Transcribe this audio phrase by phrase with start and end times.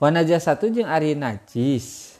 [0.00, 2.16] Wanaja satu jeung ari najis.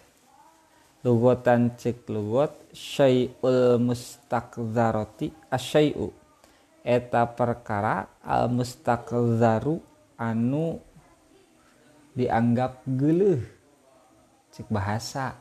[1.01, 6.13] Lugotan cek lugot syai'ul mustakzaroti asyai'u.
[6.85, 9.81] Eta perkara al mustakzaru
[10.21, 10.77] anu
[12.13, 13.41] dianggap geluh
[14.53, 15.41] cek bahasa.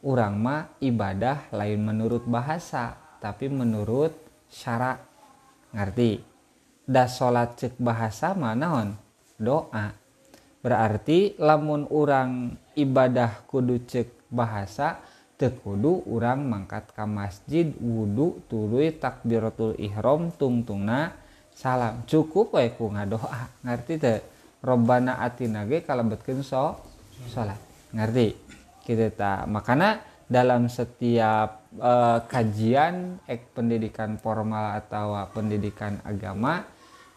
[0.00, 4.16] Urang mah ibadah lain menurut bahasa tapi menurut
[4.48, 5.04] syarat
[5.76, 6.24] ngerti?
[6.88, 8.96] Da salat cek bahasa manaon
[9.36, 10.07] doa
[10.58, 14.98] berarti lamun orang ibadah kudu cek bahasa
[15.38, 21.14] tekudu orang mangkat ke masjid wudhu tuluy takbiratul ihram tungtungna
[21.54, 22.02] salam.
[22.10, 23.62] Cukup wae ku ngadoa.
[23.62, 24.18] Ngerti teh
[24.62, 26.74] robbana atina ge kalebetkeun so
[27.30, 27.58] salat
[27.94, 28.34] ngerti?
[28.82, 29.32] Kita ta.
[29.46, 36.66] Makana dalam setiap uh, kajian ek pendidikan formal atau pendidikan agama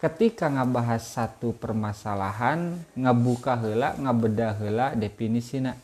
[0.02, 5.77] ketika ngabahas satu permasalahan ngabuka hela ngabeda hela definisina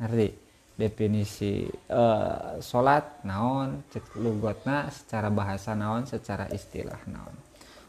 [0.00, 0.48] ngerti?
[0.78, 7.34] Definisi uh, salat naon cek lugotna secara bahasa naon secara istilah naon.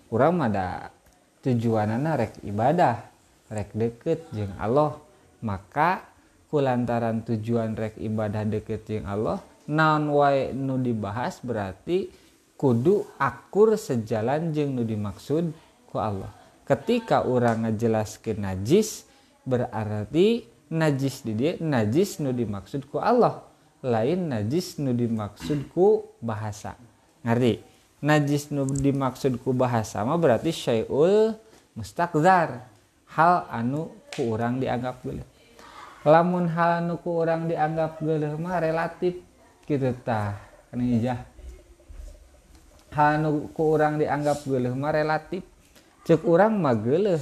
[0.09, 0.89] Kurang ada
[1.45, 2.97] tujuanana rek ibadah
[3.53, 4.97] rek deket jeng Allah.
[5.45, 6.01] Maka
[6.49, 9.37] kulantaran tujuan rek ibadah deket jeng Allah
[9.69, 12.09] naon wae nu dibahas berarti
[12.57, 16.29] kudu akur sejalan jeng nu dimaksud ku Allah.
[16.69, 19.09] Ketika orang ngejelaskan najis
[19.41, 23.41] berarti najis di dia najis nu dimaksudku Allah.
[23.81, 26.77] Lain najis nu dimaksudku bahasa.
[27.25, 27.65] Ngerti?
[28.05, 31.35] Najis nu dimaksudku bahasa mah berarti syai'ul
[31.79, 32.69] mustakzar
[33.15, 35.25] hal anu ku orang dianggap geuleuh
[36.05, 39.19] lamun hal anu ku orang dianggap geuleuh mah relatif
[39.65, 40.37] gitu tah
[40.75, 41.23] ijah
[42.93, 45.41] hal anu ku orang dianggap geuleuh mah relatif
[46.09, 47.21] cek orang mah geuleuh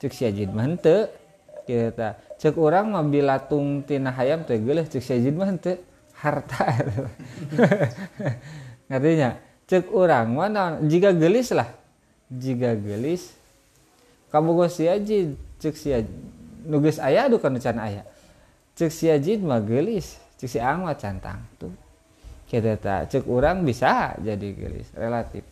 [0.00, 1.04] cek si ajin mah henteu
[1.68, 5.76] kita cek orang mah bilatung tina hayam teh cek sajid mah teu
[6.16, 6.64] harta.
[8.88, 9.36] Ngertinya
[9.68, 11.68] cek orang mah jika gelis lah.
[12.32, 13.36] Jika gelis
[14.32, 15.92] kabogo si ajid cek si
[16.64, 18.08] nugas ayah adu kan can ayah
[18.80, 21.76] cek si ajid mah gelis cek si ang mah cantang tuh.
[22.48, 25.44] Kita tak cek orang bisa jadi gelis relatif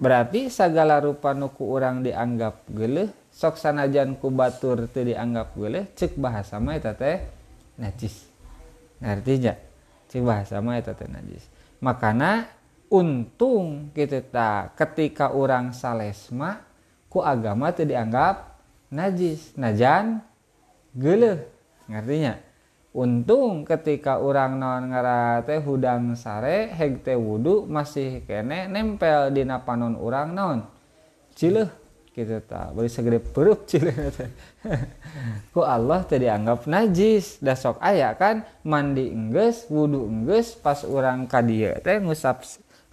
[0.00, 6.18] berarti segala rupa nuku orang dianggap geuleuh sok sanajan ku batur teu dianggap boleh cek
[6.18, 7.22] bahasa mah eta teh
[7.78, 8.26] najis.
[9.00, 9.54] Artinya
[10.10, 11.46] cek bahasa mah eta teh najis.
[11.78, 12.50] Makana
[12.90, 16.64] untung kita tak ketika orang salesma
[17.06, 18.58] ku agama teu dianggap
[18.90, 19.54] najis.
[19.54, 20.24] Najan
[20.96, 21.38] geuleuh
[21.86, 22.49] ngartinya
[22.90, 29.46] untung ketika orang non ngara teh hudang sare heg teh wudu masih kene nempel di
[29.46, 30.58] napanon orang non
[31.34, 31.70] cileh
[32.10, 33.94] gitu tak beri segede perut cilik
[35.54, 37.40] ku Allah tadi anggap najis.
[37.40, 42.44] Dasok ayah kan mandi engges wudhu engges pas orang kadia teh ngusap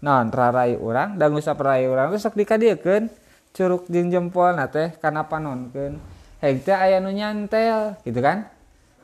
[0.05, 3.09] non rarai orang dan ngusap rarai orang terus sok dikadiekeun.
[3.51, 5.97] Curug jeung jempol nah teh kana panonkeun.
[6.37, 8.47] Heg teh nu nyantel gitu kan?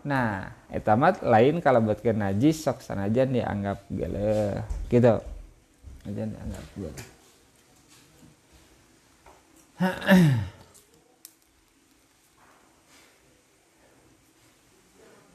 [0.06, 4.58] Nah eta mah lain kalau buatkeun najis sok sanajan dianggap geuleuh
[4.90, 5.22] gitu.
[6.02, 7.08] Sanajan dianggap geuleuh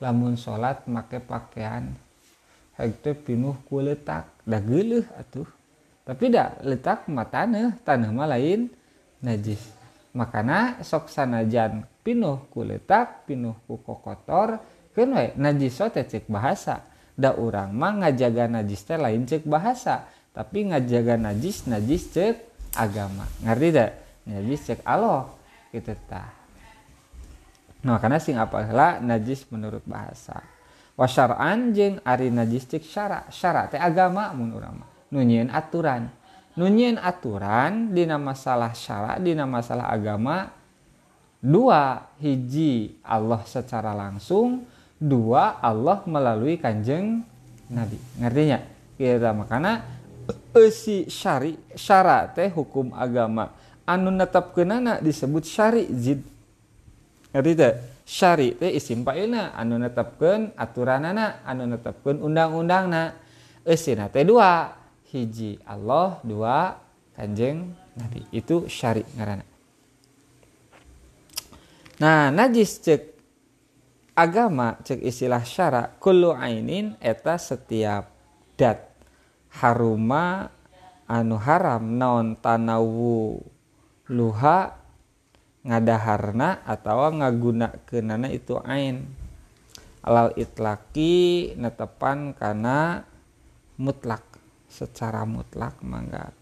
[0.03, 1.94] lamun salat make pakaian
[2.78, 4.31] hekte pinuh ku letak.
[4.47, 5.47] Dah geuleuh atuh.
[6.06, 8.70] Tapi dah letak mah tanah tanah mah lain
[9.20, 9.60] najis.
[10.16, 14.56] Makana sok sanajan pinuh ku letak pinuh ku kokotor
[15.06, 16.82] we najis teh cek bahasa.
[17.19, 22.34] Da urang mah ngajaga najis teh lain cek bahasa tapi ngajaga najis najis cek
[22.78, 23.26] agama.
[23.42, 23.91] Ngerti tak
[24.26, 25.31] najis cek Allah
[25.70, 26.31] gitu tah.
[27.82, 30.42] Nah karena sing apalah najis menurut bahasa.
[30.98, 33.26] Wasyar'an jeng ari najis cek syara.
[33.31, 34.91] Syara teh agama mun urang mah.
[35.14, 36.10] Nunyeun aturan.
[36.58, 40.50] Nunyeun aturan dina masalah syara dina masalah agama
[41.38, 44.67] dua hiji Allah secara langsung
[44.99, 47.23] dua Allah melalui kanjeng
[47.71, 47.97] Nabi.
[48.19, 48.59] Ngertinya?
[48.99, 49.87] Kita makana
[50.75, 53.55] si syari syarat teh hukum agama.
[53.89, 56.21] Anu netapkeunana disebut syari zid.
[57.31, 57.73] Ngerti teh
[58.05, 59.55] syari teh isim fa'ilna.
[59.55, 63.15] Anu netapkeun aturanana anu netapkeun undang-undangna.
[63.62, 64.77] Eusina teh dua.
[65.09, 66.77] Hiji Allah dua
[67.17, 68.29] kanjeng Nabi.
[68.29, 69.47] Itu syari ngaranna.
[71.99, 73.18] Nah najis cek
[74.19, 78.11] agama cek istilah syara kullu ainin eta setiap
[78.59, 78.91] dat.
[79.49, 80.50] Haruma
[81.09, 83.41] anu haram naon tanawu
[84.11, 84.76] luha
[85.65, 89.06] ngadaharna atau ngaguna kenana itu ain.
[90.05, 93.03] Alal itlaki netepan karena
[93.79, 94.26] mutlak
[94.69, 96.35] secara mutlak mangga.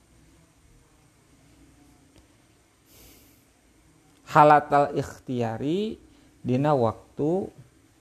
[4.26, 5.96] Halatal ikhtiari
[6.43, 7.49] dina waktu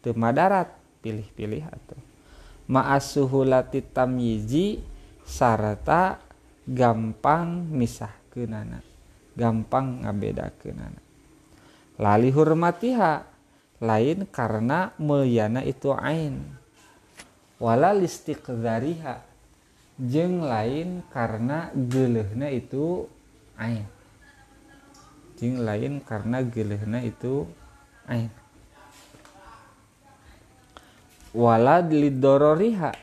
[0.06, 0.70] temadarat
[1.02, 1.98] pilih-pilih atau
[2.70, 4.78] ma'asuhulati tamyizi
[5.26, 6.22] sarata
[6.70, 8.86] gampang misah kenana
[9.34, 11.02] gampang ngabeda kenana
[11.98, 13.36] lali hurmatiha
[13.84, 16.40] lain karena mulyana itu ain.
[17.60, 19.24] Wala listiqdariha
[19.96, 23.08] jeng lain karena gelehna itu
[23.56, 23.88] ain.
[25.40, 27.48] Jeng lain karena gelehna itu
[28.08, 28.32] ain
[31.36, 32.96] wala lidororiha.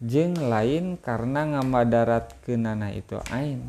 [0.00, 3.64] Jeng lain karena ngamadarat kenana itu ain.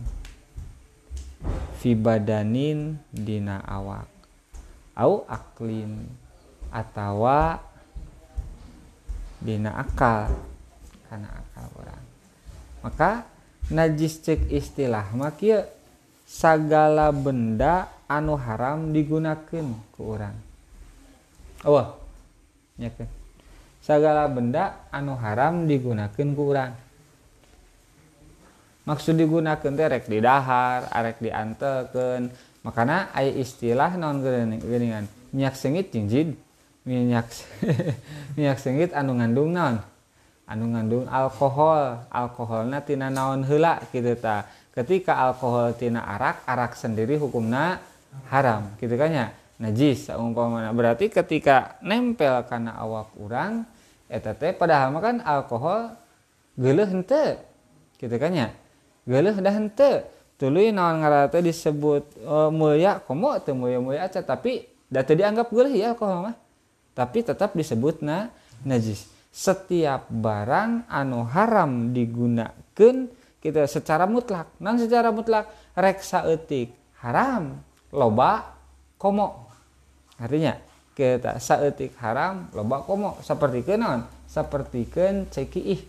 [1.80, 4.08] Fibadanin dina awak.
[4.96, 6.08] Au aklin
[6.72, 7.60] atawa
[9.40, 10.32] dina akal.
[11.08, 12.04] Karena akal orang.
[12.84, 13.12] Maka
[13.72, 15.68] najis cek istilah makia
[16.28, 20.36] sagala benda anu haram digunakan ke orang
[21.68, 22.00] oh
[22.76, 23.08] ya kan
[23.92, 26.72] segala benda anu haram digunakan kurang
[28.88, 32.32] maksud digunakan terek di dahar arek dianteken
[32.64, 34.24] makanya aya istilah non
[34.64, 36.40] geningan minyak sengit jinjid
[36.88, 37.28] minyak
[38.40, 39.84] minyak sengit anu ngandung non
[40.52, 42.04] anu ngandung alkohol.
[42.12, 44.44] Alkoholna tina naon hela gitu ta.
[44.76, 47.80] Ketika alkohol tina arak arak sendiri hukumna
[48.28, 49.28] haram gitu kan ya
[49.62, 53.64] najis umpamana berarti ketika nempel karena awak orang
[54.12, 55.96] eta teh padahal kan alkohol
[56.60, 57.40] geuleuh henteu
[57.96, 58.52] gitu kan ya?
[59.08, 60.04] Geuleuh dah henteu.
[60.36, 65.72] Tuluy naon ngaranna disebut uh, mulia komo teu mulia-mulia aja tapi da teu dianggap geuleuh
[65.72, 66.36] ya alkohol mah.
[66.92, 68.34] Tapi tetap disebutna
[68.68, 69.08] najis.
[69.32, 72.96] Setiap barang anu haram digunakan
[73.40, 74.52] kita secara mutlak.
[74.60, 77.64] Non secara mutlak reksa etik haram
[77.96, 78.58] loba
[79.00, 79.48] komo.
[80.20, 83.18] Artinya kita saetik haram loba komo.
[83.24, 85.82] Seperti kenon seperti ken cekiih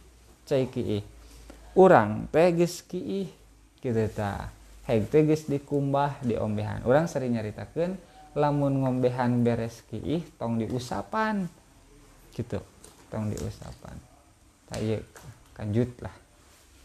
[0.46, 1.02] cekiih
[1.78, 3.30] orang teh geus kiih
[3.82, 4.34] kita ta.
[4.86, 6.82] Geus dikumbah diombehan.
[6.84, 7.96] Orang sering nyaritakeun
[8.34, 11.46] lamun ngombehan beres kiih tong diusapan.
[12.34, 12.58] Gitu
[13.08, 13.96] tong diusapan.
[14.70, 15.02] Taye
[15.54, 16.14] kanjut lah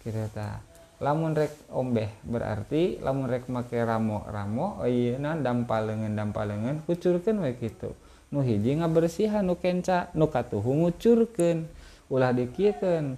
[0.05, 0.49] kita ta.
[0.97, 7.53] Lamun rek ombeh berarti lamun rek make ramo ramo oh iya nah dampalengan kucurkan we
[7.53, 7.93] gitu
[8.27, 11.67] nu hiji ngabersihan nu kenca nu katuhu ngucurkeun
[12.11, 13.15] ulah dikieukeun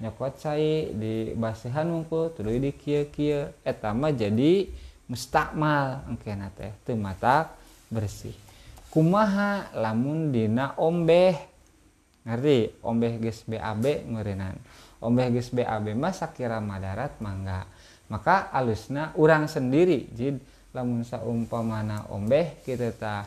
[0.00, 4.68] nyokot cai di basihan wungkul tuluy di kieu kieu etama jadi
[5.10, 6.06] mustakmal.
[6.06, 7.52] Engkena teh teu matak
[7.92, 8.32] bersih.
[8.94, 11.34] Kumaha lamun dina ombeh?
[12.22, 12.80] Ngerti?
[12.86, 14.54] Ombeh geus BAB ngeurenan.
[15.02, 17.66] Ombeh geus BAB mah sakira madarat mangga.
[18.10, 20.38] Maka alusna urang sendiri jid.
[20.70, 23.26] Lamun saumpamana ombeh kita tah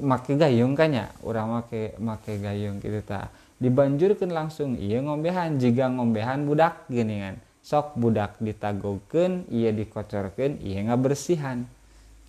[0.00, 1.06] make gayung kan ya?
[1.24, 3.20] Urang make make gayung kita ta.
[3.60, 5.60] Dibanjurkan langsung iya ngombehan.
[5.60, 7.36] Jika ngombehan budak gini kan.
[7.60, 11.68] Sok budak ditagoken iya dikocorkan iya nggak bersihan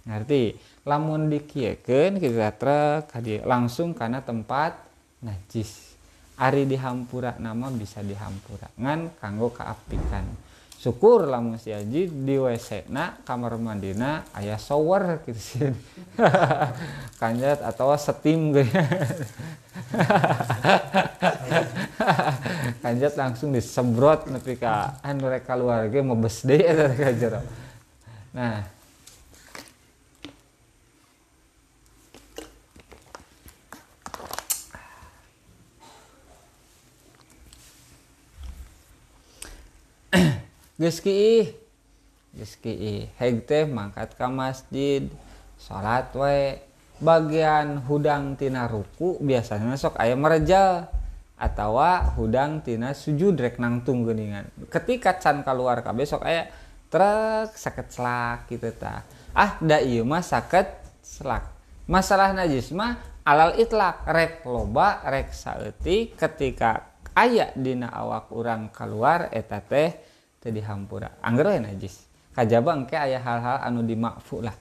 [0.04, 0.60] ngerti?
[0.84, 3.08] Lamun dikiekan kita truk
[3.48, 4.76] langsung karena tempat
[5.24, 5.96] najis.
[6.42, 8.68] Ari dihampura nama bisa dihampura.
[8.76, 10.26] Ngan kanggo keapikan
[10.82, 15.70] syukur lamun si Aji di WC na kamar mandina ayah shower gitu sih.
[17.22, 18.66] Kanjat atau setim gitu.
[22.82, 26.90] Kanjat langsung disemprot nepi ka anu rek keluarga mau besde eta
[28.36, 28.66] nah
[40.82, 41.54] geus kiih
[42.34, 45.06] geus kiih heg teh mangkat ka masjid
[45.62, 46.58] salat we
[46.98, 50.90] bagian hudang tina ruku biasanya sok aya merejal
[51.38, 51.78] atau
[52.18, 54.46] hudang tina sujud rek nangtung geuningan.
[54.70, 56.50] Ketika can keluar kabeh sok aya
[56.90, 59.06] trek sakit selak gitu ta
[59.38, 60.66] ah da ieu mah sakit
[61.02, 61.46] selak.
[61.90, 66.18] Masalah najis mah alal itlak rek loba rek saeutik.
[66.18, 70.11] Ketika aya dina awak orang keluar eta teh
[70.50, 71.22] dihampura.
[71.22, 74.56] Angger najis kajaba engke aya hal-hal anu dimakfu lah.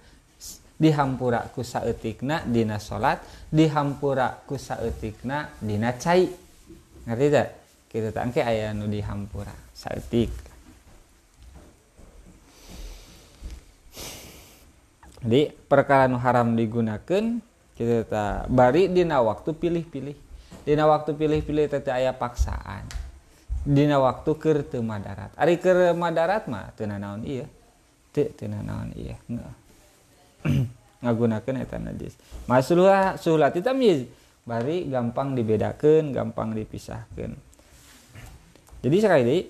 [0.81, 3.21] Dihampura ku saeutikna dina salat
[3.53, 6.29] dihampura ku saeutikna dina cai.
[7.09, 7.49] Ngerti tak?
[7.89, 10.33] Kita tak engke aya anu dihampura saeutik.
[15.21, 17.25] Jadi perkara nu haram digunakan
[17.77, 20.17] kita ta bari dina waktu pilih-pilih.
[20.65, 23.00] Dina waktu pilih-pilih teh aya paksaan
[23.61, 25.33] Dina waktu ke teu madarat.
[25.37, 27.45] Ari ke Madarat mah tena naon iya
[28.13, 29.21] tena naon iya
[31.05, 32.17] ngagunakan eta najis.
[32.49, 34.09] Masluha suhlat tamyiz
[34.45, 37.37] bari gampang dibedakan gampang dipisahkan
[38.81, 39.47] jadi sekali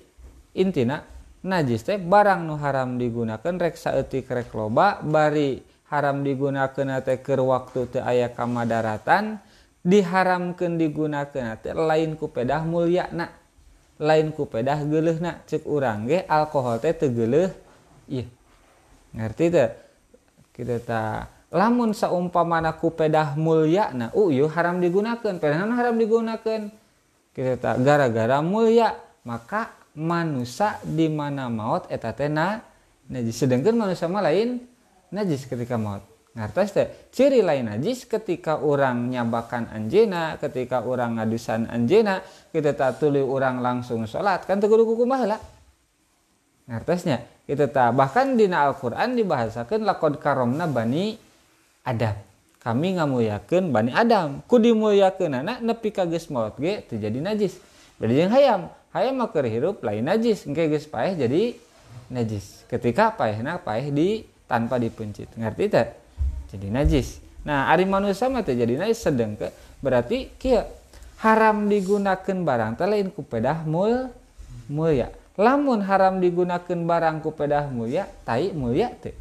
[0.53, 1.01] intina
[1.41, 7.41] najis teh barang nu haram digunakan rek saeutik rek loba bari haram digunakan teh keur
[7.47, 9.39] waktu teu aya kamadaratan
[9.81, 13.40] diharamkeun digunakan teh lain ku pedah mulyana.
[14.01, 17.53] Lain ku pedah geuleuh nak cek urang ge alkohol teh teu geuleuh
[18.09, 18.25] iya
[19.13, 19.69] ngerti teh?
[20.51, 21.19] Kita tak
[21.53, 26.73] lamun saumpamana ku pedah mulia nah uh yuk haram digunakan pedah haram digunakan
[27.31, 32.65] kita tak gara-gara mulia maka manusia di mana maut eta tena
[33.07, 33.39] najis.
[33.39, 34.65] Sedangkan manusia lain
[35.13, 36.87] najis ketika maut ngartos teh?
[37.11, 42.23] Ciri lain najis ketika orang nyabakan anjena ketika orang ngadusan anjena
[42.55, 45.39] kita tak tuli orang langsung sholat kan tegudu kuku lah.
[46.71, 51.19] Ngartosnya kita tak bahkan di Al-Quran dibahasakan lakod karomna bani
[51.83, 52.15] Adam.
[52.61, 52.93] Kami
[53.25, 54.45] yakin Bani Adam.
[54.45, 57.57] Ku dimuliakeun anak nepi ka geus maut ge terjadi najis.
[57.97, 58.69] Beda jeung hayam.
[58.93, 60.45] Hayam mah hirup lain najis.
[60.45, 61.57] Engke geus paeh jadi
[62.13, 62.61] najis.
[62.69, 65.87] Ketika paehna paeh di tanpa dipencit ngerti teh
[66.51, 67.23] jadi najis.
[67.47, 70.61] Nah ari manusia mah teh jadi najis sedeng ke berarti kieu
[71.23, 74.11] haram digunakan barang teh lain ku pedah mul
[74.67, 75.09] mulia.
[75.39, 79.15] Lamun haram digunakan barang ku pedah mulia tai mulia teh.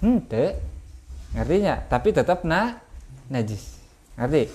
[0.00, 0.56] Henteu
[1.36, 2.80] ngertinya tapi tetap na
[3.28, 3.76] najis.
[4.16, 4.48] Ngerti?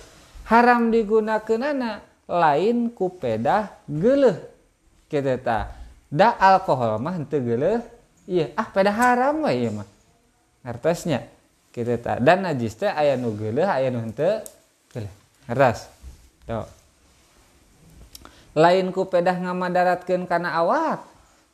[0.49, 4.41] Haram digunakan anak lain kupedah geleh.
[5.07, 5.71] Kita ta
[6.11, 7.79] da alkohol mah henteu geleh.
[8.25, 9.87] Iya ah pedah haram mah iya mah.
[10.65, 11.40] Ngertesnya
[11.71, 14.43] gitu ta dan najis teh aya nu geuleuh aya nu henteu.
[14.91, 15.13] Geuleuh.
[15.47, 15.87] Ngeras.
[16.45, 16.67] Do
[18.51, 21.07] lain ku pedah ngamadaratkeun kana awak.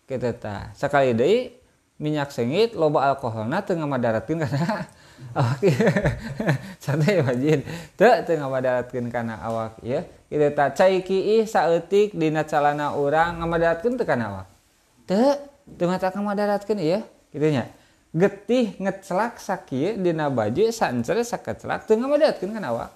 [0.10, 1.54] Gitu ta sakali deui
[2.02, 4.58] minyak sengit loba alkoholna teu ngamadaratkeun kana
[5.38, 5.62] awak.
[6.84, 7.62] Santai wajin.
[7.94, 14.02] Teu teu ngamadaratkeun kana awak ya gitu ta cai kiih saeutik dina calana urang ngamadaratkeun
[14.02, 14.48] teu kana awak.
[15.06, 15.38] Teu
[15.78, 16.98] teu mata ngamadaratkeun ieu.
[16.98, 17.00] Ya.
[17.30, 17.70] gitu nya?
[18.18, 22.92] Getih ngecelak sakieu dina baju sancer sakecelak teu ngamadaratkeun kana awak.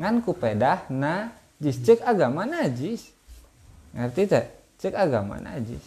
[0.00, 3.12] Ngan ku pedah na jis cek agama najis.
[3.92, 4.44] Ngerti tak?
[4.80, 5.84] Cek agama najis.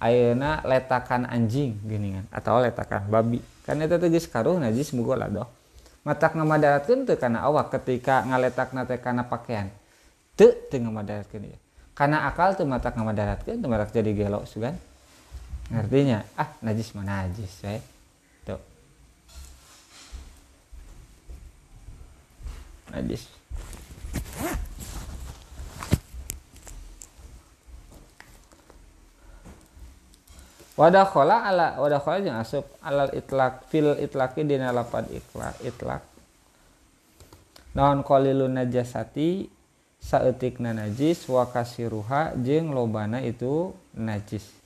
[0.00, 5.44] Ayeuna letakan anjing geningan atau letakan babi kan itu tuh karuh najis mugo lah doh
[6.02, 9.68] matak ngamadaratkeun teu kana awak ketika ngaletak nate kana pakaian
[10.32, 11.58] teu teu ngamadaratkeun ieu
[11.92, 14.72] karena akal tuh matak ngamadaratkeun teu matak jadi gelo sugan
[15.70, 17.76] artinya ah najis mana najis we.
[18.42, 18.60] Tuh.
[22.90, 23.22] Najis.
[30.74, 36.02] Wadah kola ala wadah kola yang asup alal itlak fil itlaki dina lapan itlak itlak
[37.76, 39.60] naon qalilun najasati?
[40.00, 42.32] Saeutikna najis wa kasiruha
[42.72, 44.59] lobana itu najis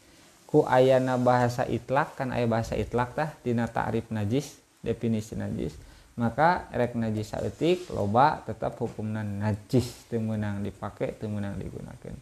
[0.55, 5.75] ku ayana bahasa itlak kan aya bahasa itlak tah dina ta'rif najis definisi najis.
[6.15, 12.15] Maka rek najis saeutik loba tetap hukumna najis teu meunang dipake teu meunang digunakeun.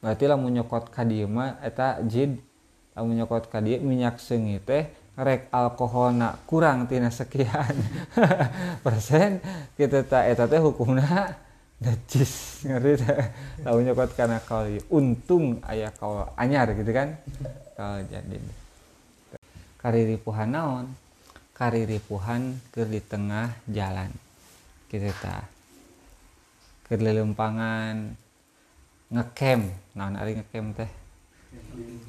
[0.00, 2.40] Berarti lamun nyokot ka dieu mah eta jid
[2.98, 7.76] lamun nyokot ka dieu minyak seungi teh rek alkoholna kurang tina sekian
[8.84, 9.44] persen
[9.76, 11.36] kita tak eta teh hukumna
[11.80, 13.00] najis ngerti
[13.64, 17.16] lamun nyokot kana kali untung aya kau anyar gitu kan?
[17.74, 18.36] Kalau jadi.
[19.80, 20.86] Kariripuhan naon?
[21.56, 24.12] Kariripuhan ke di tengah jalan.
[24.92, 25.44] Kita tak
[26.84, 28.12] ke lempangan
[29.08, 29.96] ngecamp.
[29.96, 30.90] Naon ari ngecamp teh?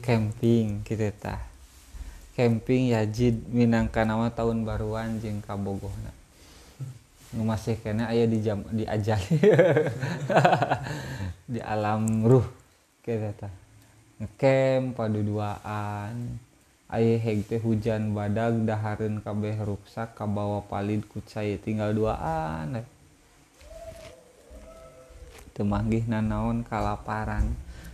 [0.04, 1.52] Camping gitu tah
[2.32, 6.21] camping yajid minangka nama tahun baruan jeung kabogohna nu
[7.32, 9.20] masih kena aya di jam di ajal.
[11.52, 12.48] Di alam ruh
[13.04, 13.52] gitu tah
[14.24, 16.40] ngecamp paduduaan.
[16.92, 21.24] Aya heg teh hujan badag dahareun kabeh ruksak kabawa palid ku
[21.64, 22.84] tinggal duaan.
[25.56, 27.52] Temanggih nanaon kalaparan.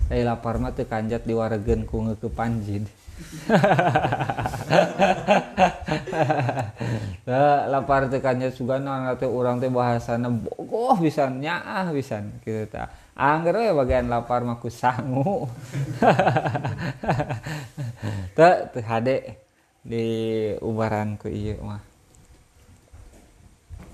[0.08, 2.30] Dari lapar mah kanjat diwaregen ku ngeuke
[7.28, 12.70] panjid lapar teu kanjat sugana teh urang teh bahasana bogo poh bisa nyaah bisa gitu
[12.70, 12.90] ta.
[13.18, 15.50] Angger we bagian lapar mah ku sangu.
[18.38, 19.42] Teu teu hade
[19.82, 20.06] di
[20.62, 21.82] ubaran ku ieu mah.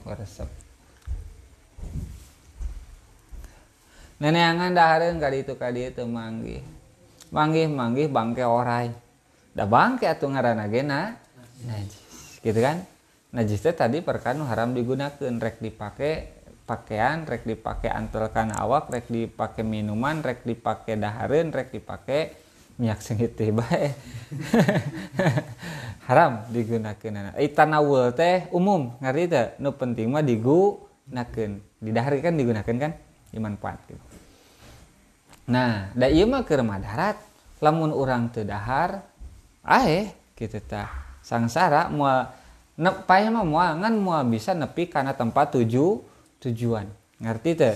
[0.03, 0.51] Resep
[4.19, 6.63] neneangan dahareun ka ditu ka dieu teu manggih.
[7.31, 9.02] Manggih manggih bangke orai
[9.53, 11.13] da bangke atuh ngaranna ge na
[11.65, 12.83] najis gitu kan?
[13.33, 20.21] Najis tadi perkanu haram digunakan rek dipakai pakaian rek dipakai antelkan awak rek dipakai minuman
[20.21, 22.43] rek dipakai dahareun rek dipakai
[22.77, 23.93] minyak sengit bae.
[26.09, 32.75] Haram digunakan itanawul teh umum ngerti teh nu penting mah digunakan di dahar kan digunakan
[32.75, 32.91] kan?
[33.33, 34.03] Dimanfaat gitu.
[35.49, 37.17] Nah da ieu mah keur darat
[37.63, 39.01] lamun urang teu dahar
[39.63, 40.91] ae gitu tah
[41.23, 42.27] sangsara moal
[42.79, 46.01] payah mah mua ngan mua bisa nepi karena tempat tuju
[46.43, 46.89] tujuan.
[47.21, 47.75] Ngerti teh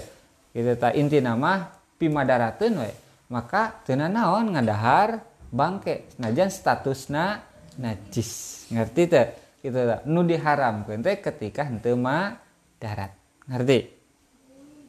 [0.51, 1.69] gitu tak inti nama
[2.01, 2.91] pimadarateun we.
[3.31, 6.11] Maka tena naon ngadahar bangke?
[6.19, 7.43] Najan statusna
[7.79, 8.65] najis.
[8.73, 9.27] Ngerti teh
[9.61, 12.35] gitu tak nu diharamkeun teh ketika henteu mah
[12.81, 13.13] darat.
[13.47, 13.95] Ngerti?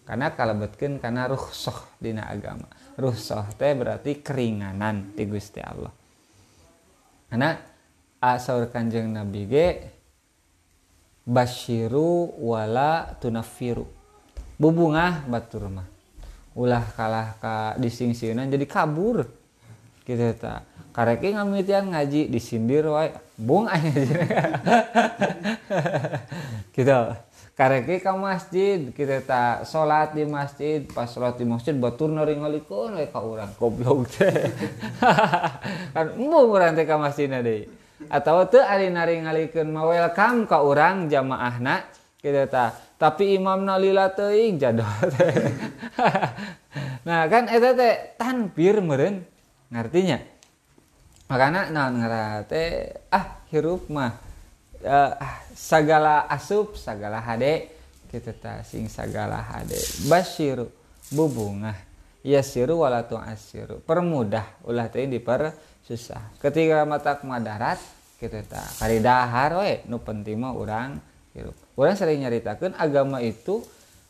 [0.08, 2.64] Karena kalebetkeun karena ruhsoh dina agama.
[2.96, 5.97] Ruhsoh teh berarti keringanan di Gusti Allah
[7.28, 7.60] karena
[8.18, 9.68] asal kanjeng Nabi ge
[11.28, 13.86] basyiru wala tunafiru
[14.58, 15.98] bubungah batur mah
[16.58, 19.30] ulah kalah ka disingsiunan jadi kabur.
[20.02, 20.66] Gitu ta.
[20.90, 23.86] Kareki ngamitian ngaji disindir wae bung aja.
[26.74, 26.98] Gitu
[27.58, 30.86] kareki ke masjid kita tak sholat di masjid.
[30.86, 34.30] Pas sholat di masjid batur naringalikeun we ka urang goblok teh.
[35.94, 37.42] Kan embung urang teh ka masjidna
[38.06, 41.82] atau tuh ari naringalikeun ma welcome ka urang jamaahna.
[42.22, 44.82] Kitu ta tapi imam nalila teuing jadol
[47.06, 49.22] nah kan eta teh tanbir meureun
[49.70, 50.18] ngartinya.
[51.30, 52.42] Makana naon ngaran
[53.14, 54.27] ah hirup mah
[54.84, 55.12] uh,
[55.54, 57.70] sagala asup sagala hade
[58.08, 59.78] kita ta sing sagala hade.
[60.08, 60.68] Basyiru
[61.12, 61.76] bubungah.
[62.26, 65.54] Yasiru walatu asiru permudah ulah teh diper
[65.86, 67.78] susah ketika mata madarat
[68.18, 69.86] kita tak kari dahar we.
[69.86, 70.98] Nu penting mah orang
[71.32, 71.54] hirup.
[71.78, 73.62] Orang sering nyaritakan agama itu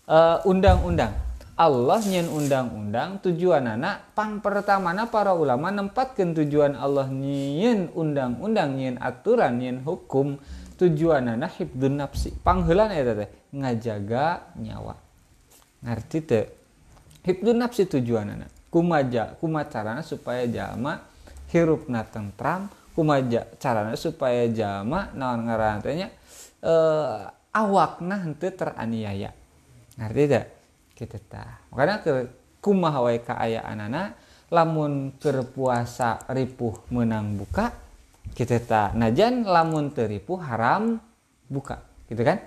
[0.08, 1.27] uh, undang-undang
[1.58, 8.94] Allah nyen undang-undang tujuan anak pang pertamana para ulama nempatkan tujuan Allah nyen undang-undang nyen
[9.02, 10.38] aturan nyen hukum
[10.78, 12.30] tujuan anak hibdun nafsi.
[12.30, 14.94] Panghelan ya teh ngajaga nyawa.
[15.82, 16.46] Ngerti teh?
[17.26, 18.54] Hibdun nafsi tujuan anak.
[18.70, 21.02] Kumaja kumacarana supaya jalma
[21.50, 26.14] hirupna tentram kumaja caranya supaya jama naon ngarantenya
[26.62, 27.18] eh,
[27.50, 29.34] awakna henteu teraniaya.
[29.98, 30.57] Ngerti tidak
[30.98, 32.12] kita tah makanya ke
[32.58, 33.78] kumaha wae kaayaan
[34.50, 37.70] lamun keur puasa ripuh menang buka
[38.34, 38.88] kita tak.
[38.94, 41.00] Najan lamun teripuh haram
[41.48, 42.38] buka gitu kan?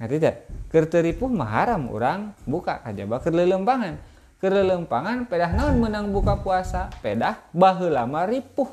[0.00, 0.36] Ngerti tidak
[0.70, 3.98] keur teripuh mah haram orang buka aja bakal lelembangan
[4.42, 6.90] kerelempangan pedah naon menang buka puasa?
[7.00, 8.68] Pedah bahu lama ripuh.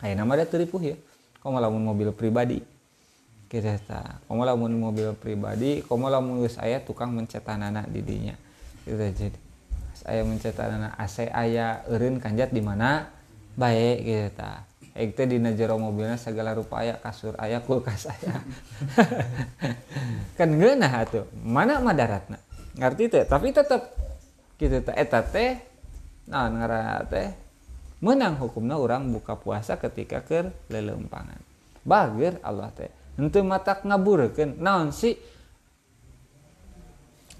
[0.00, 0.96] Kayak nama dia teripuh ya.
[1.40, 2.60] Kamu lamun mobil pribadi
[3.46, 4.18] kita ta.
[4.26, 8.34] Kamu lamun mobil pribadi kamu lamun geus aya tukang mencetan anak didinya
[8.86, 9.38] kita jadi
[9.96, 13.10] saya mencetan anak AC aya eureun kanjat di mana?
[13.58, 14.52] Baik kita ta.
[14.96, 18.40] Ek di najero mobilnya segala rupa aya kasur aya kulkas aya.
[20.38, 21.26] Kan ngeunah atuh.
[21.42, 22.40] Mana madaratna?
[22.78, 23.24] Ngerti teh?
[23.26, 23.92] Tapi tetap
[24.56, 25.58] gitu teh eta teh
[26.30, 27.28] nah ngara teh?
[28.00, 31.40] Menang hukumnya orang buka puasa ketika ke lelempangan
[31.86, 35.16] bager Allah teh henteu matak ngaburekeun naon sih?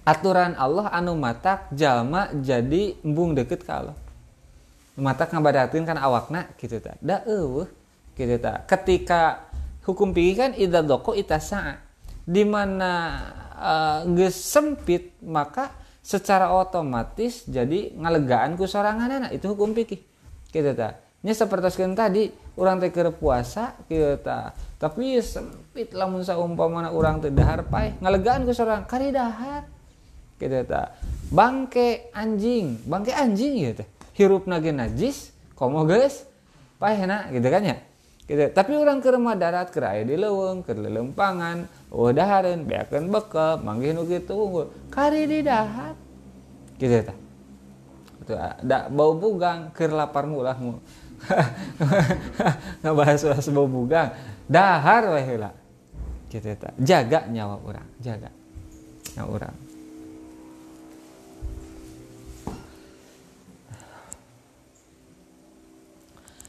[0.06, 3.96] Aturan Allah anu matak jalma jadi embung deket ka Allah.
[4.96, 6.94] Matak ngabadatin kan awakna gitu ta.
[7.02, 7.66] Da eueuh
[8.14, 8.62] gitu ta.
[8.64, 9.46] Ketika
[9.86, 11.82] hukum pikir kan idza doko itasa
[12.26, 12.92] di mana
[13.54, 15.70] uh, sempit maka
[16.02, 20.02] secara otomatis jadi ngalegaan ku sorangan anak itu hukum pikir
[20.50, 27.32] kita tak nya seperti tadi orang teh puasa kita tapi sempit lamun saumpamana orang teh
[27.32, 29.64] dahar pae ngalegaan ku sorang kari dahar.
[30.36, 31.00] Kita tak
[31.32, 32.76] bangke anjing.
[32.84, 33.56] Bangke anjing?
[33.56, 33.88] Ya teh.
[34.12, 36.28] Hirup nage najis komo guys
[36.76, 37.32] pae na.
[37.32, 37.76] Gitu kan ya.
[38.26, 38.42] Gitu.
[38.50, 43.94] tapi orang ke rumah darat ke di leweng ke lelempangan oh dahareun beakeun bekel manggih
[43.94, 45.94] nu kitu kari di dahat
[46.74, 47.14] gitu ta.
[48.26, 50.82] Itu ada bau bugang ker lapar mulah mu
[52.82, 54.10] ngebahas bahas bau bugang.
[54.46, 55.50] Dahar wae heula
[56.26, 58.30] gitu ta jaga nyawa orang jaga
[59.16, 59.56] na orang.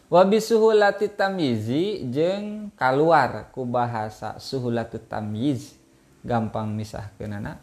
[0.07, 5.75] Wabi suhulati tamyizi jeng keluar ku bahasa suhulatu tamyiz
[6.23, 7.59] gampang misah kenana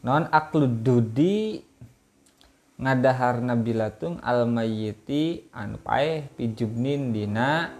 [0.00, 1.60] non aklududi
[2.80, 5.80] ngadahar nabilatung al mayyiti anu
[6.36, 7.72] pijubnin dina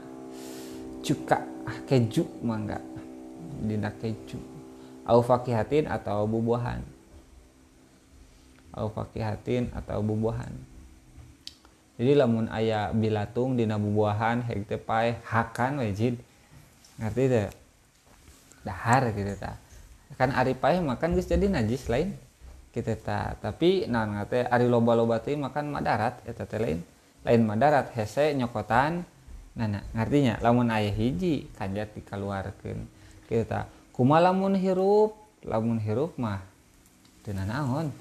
[1.03, 2.79] cuka ah, keju mangga
[3.63, 4.39] dina keju.
[5.03, 6.83] Au fakihatin atau bubuahan
[8.73, 10.53] au fakihatin atau bubuahan
[12.01, 16.17] jadi lamun ayah bilatung dina bubuahan hek teh pae hakan wajib
[16.97, 17.49] ngerti teh?
[18.65, 19.59] Dahar gitu ta
[20.17, 22.17] kan ari pae makan geus jadi najis lain
[22.73, 23.37] kita ta.
[23.37, 26.81] Tapi nah ngate ari loba-loba teh makan madarat eta teh lain.
[27.23, 29.05] Lain madarat hese nyokotan.
[29.53, 32.89] Nana ngartinya lamun ayah hiji kanjat dikaluarkeun.
[33.29, 33.61] Kita ta.
[33.93, 35.21] Kuma lamun hirup?
[35.45, 36.41] Lamun hirup mah
[37.21, 37.93] teu naon?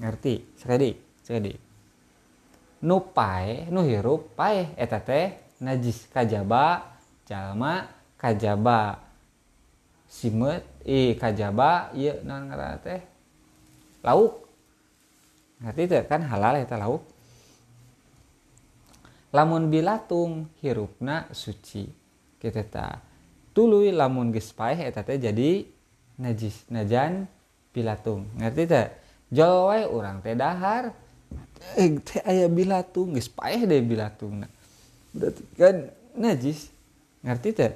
[0.00, 0.56] Ngerti?
[0.56, 1.72] Sekali sekali
[2.82, 7.86] nu pae nu hirup pae eta teh najis kajaba jalma
[8.18, 8.98] kajaba
[10.10, 13.00] simet i kajaba ieu naon ngaranna teh?
[14.02, 14.42] Lauk.
[15.62, 16.26] Ngerti teh kan?
[16.26, 17.06] Halal eta lauk.
[19.32, 21.88] Lamun bilatung hirupna suci.
[22.36, 22.86] Kita ta
[23.54, 25.64] tuluy lamun geus paeh eta teh jadi
[26.18, 27.30] najis najan
[27.70, 28.28] bilatung.
[28.36, 28.86] Ngerti teh?
[29.32, 30.92] Jol wae urang teh dahar
[31.78, 34.44] eh teh ayah bilatung geus paeh deh bilatung
[35.14, 35.76] berarti kan
[36.18, 36.68] najis.
[37.22, 37.72] Ngerti teh?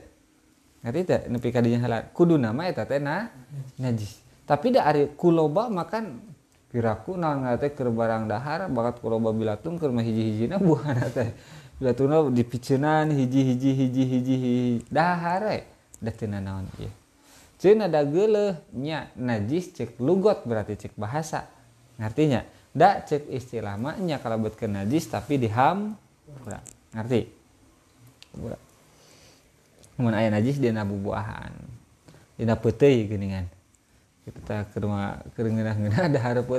[0.83, 1.21] Ngerti teh?
[1.31, 3.31] Nepi ka dinya halal kudu nama eta teh na
[3.79, 6.23] najis tapi da ari kuloba makan
[6.71, 11.35] piraku naon teh keur barang dahar bakat kuloba bilatung keur hiji-hijina buahna teh.
[11.77, 14.41] Bilatungna dipiceunan hiji-hiji hiji-hiji
[14.89, 15.61] dahar we
[16.01, 16.89] da teu naon ieu
[17.61, 21.49] Cina ada geuleuh nya najis cek lugot berarti cek bahasa.
[21.97, 25.97] Ngartinya dak cek istilah maknya kalau buat ke najis tapi diham.
[26.45, 26.65] Kurang
[26.97, 27.29] ngerti?
[28.37, 28.67] Kurang
[29.97, 31.53] namun ayah najis dia nabu buahan
[32.37, 33.49] dia putih geningan
[34.27, 36.51] kita tak ke rumah kerengenah ngenah ada harap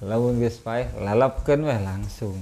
[0.00, 2.40] lawan geus pae lalapkeun weh langsung.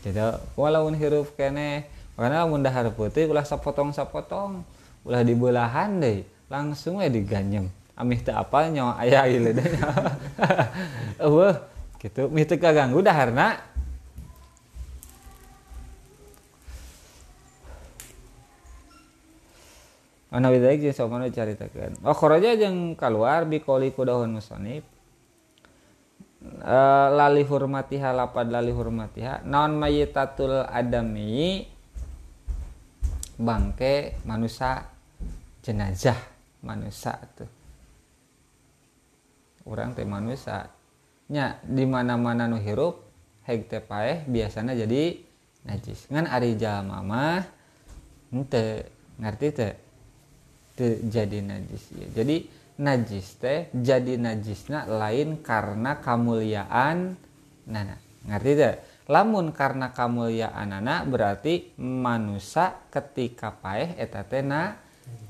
[0.00, 0.16] Jadi
[0.56, 1.84] walaupun hirup kene.
[2.16, 4.64] Karena lamun dahar putih ulah sapotong sapotong.
[5.04, 7.68] Ulah dibelahan deh langsung we diganyem.
[7.92, 9.60] Amih teu apal nyawa aya ieu deh
[11.20, 11.52] eueuh
[12.00, 13.60] gitu mih teu kaganggu daharna
[20.30, 22.06] Ana widaik jeung somana caritakeun.
[22.06, 24.86] Oh kharaja jeung kaluar biqoli ku daun musannif.
[26.62, 26.78] E,
[27.10, 29.42] lali hurmatiha lapad lali hurmatiha.
[29.42, 31.66] Naon mayitatul adami?
[33.40, 34.86] Bangke manusia
[35.66, 36.18] jenazah
[36.62, 37.50] manusia tuh.
[39.66, 40.70] Orang teh manusia.
[41.26, 43.02] Nya di mana mana nu hirup
[43.50, 45.18] heg teh paeh biasanya jadi
[45.66, 46.06] najis.
[46.06, 47.42] Ngan ari jalma mah
[48.30, 48.86] ente
[49.18, 49.89] ngerti teh
[50.80, 52.08] te jadi najis ya.
[52.16, 52.36] jadi
[52.80, 57.20] najis teh jadi najisnya lain karena kemuliaan
[57.68, 58.00] nana.
[58.24, 58.74] Ngerti teh?
[59.12, 64.80] Lamun karena kemuliaan anak berarti manusia ketika paeh eta teh na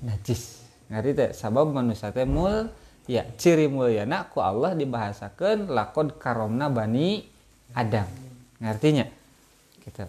[0.06, 0.62] najis.
[0.86, 1.30] Ngerti teh?
[1.34, 2.70] Sabab manusia teh mul
[3.10, 7.26] ya ciri mulyana ku Allah dibahasakan lakon karomna bani
[7.74, 8.06] Adam.
[8.62, 9.10] Ngartinya
[9.82, 10.06] kita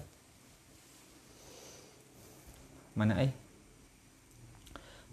[2.93, 3.40] mana eh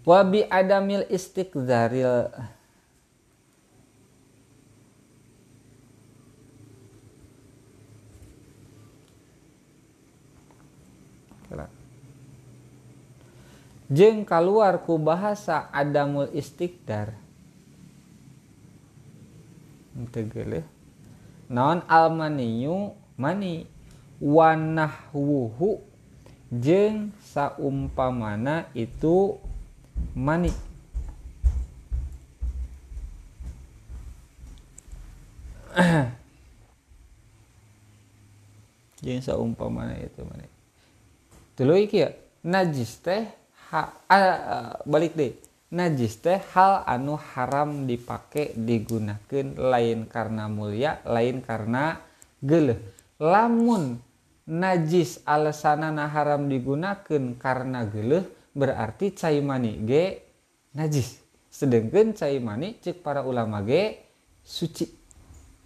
[0.07, 2.29] wabi adamil istiqzaril
[13.89, 17.17] jeng keluar ku bahasa adamul istiqdar.
[20.13, 20.63] Tegele
[21.49, 22.93] naon almaniyu?
[23.19, 23.67] Mani.
[24.21, 25.83] Wanahwuhu.
[26.53, 29.37] Jeng saumpamana itu
[30.15, 30.51] mani
[39.03, 40.47] jeng saumpamana itu mani
[41.55, 42.11] tuluy kieu
[42.43, 45.33] najis teh ha, uh, balik deh.
[45.69, 52.01] Najis teh hal anu haram dipakai digunakan lain karena mulia lain karena
[52.41, 52.81] geleh.
[53.21, 54.01] Lamun
[54.49, 60.21] najis alasanana haram digunakan karena geleh berarti cai mani ge
[60.73, 61.21] najis.
[61.49, 63.99] Sedangkan cai mani cek para ulama ge
[64.45, 64.85] suci.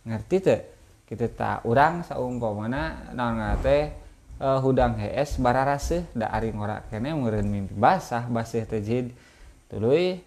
[0.04, 0.62] Ngerti teh?
[1.04, 3.92] Kita tak orang saumpamana naon teh
[4.40, 8.82] uh, hudang hes bararase da ari ngorak kene meureun mimpi basah basih teh
[9.70, 10.24] tuluy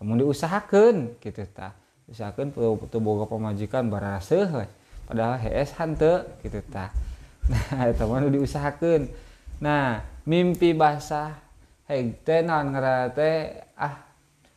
[0.00, 1.76] mau diusahakan gitu ta.
[2.08, 4.66] Usahakan tuh boga pemajikan baraseuh
[5.06, 6.90] padahal HS hante gitu ta.
[7.50, 8.22] Nah itu mah
[9.60, 11.49] nah mimpi basah
[11.90, 14.06] hegte nangera teh ah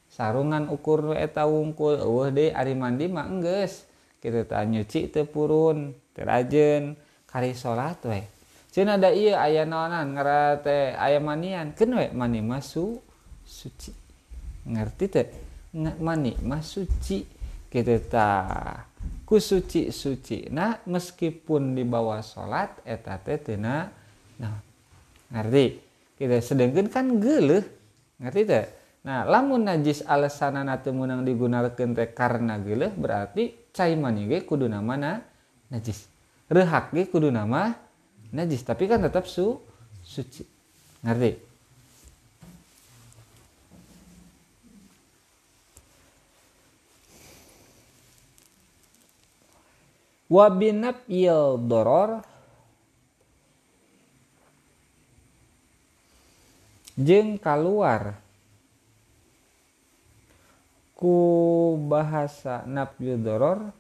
[0.06, 3.90] sarungan ukur eta wungkul uh deui ari mandi mah enggeus.
[4.22, 6.94] Kitu tah nyuci teu purun teu rajeun
[7.26, 8.22] kari salat we.
[8.70, 11.74] Cenah da ieu aya naonan ngarate aya manian.
[11.74, 13.02] Keun we mani mah su
[13.42, 13.92] suci.
[14.70, 15.28] Ngerti teh
[16.00, 17.26] mani mah suci.
[17.74, 18.30] Gitu ta
[19.26, 20.46] ku suci suci.
[20.54, 23.58] Nah meskipun di bawah salat eta teh teu
[25.34, 25.93] ngerti?
[26.18, 27.66] Kita sedangkan kan geleh
[28.22, 28.66] ngerti teh?
[29.04, 34.94] Nah lamun najis alasan teu menang digunakan teh karena geleh berarti cai mani kudu nama
[34.96, 35.14] na
[35.74, 36.08] najis.
[36.48, 37.74] Rehak ge kudu nama
[38.32, 39.60] najis tapi kan tetap su
[40.06, 40.46] suci.
[41.04, 41.54] Ngerti?
[50.34, 52.26] Wabinap il doror
[57.00, 58.22] jeng keluar
[60.94, 63.74] ku bahasa nafyudoror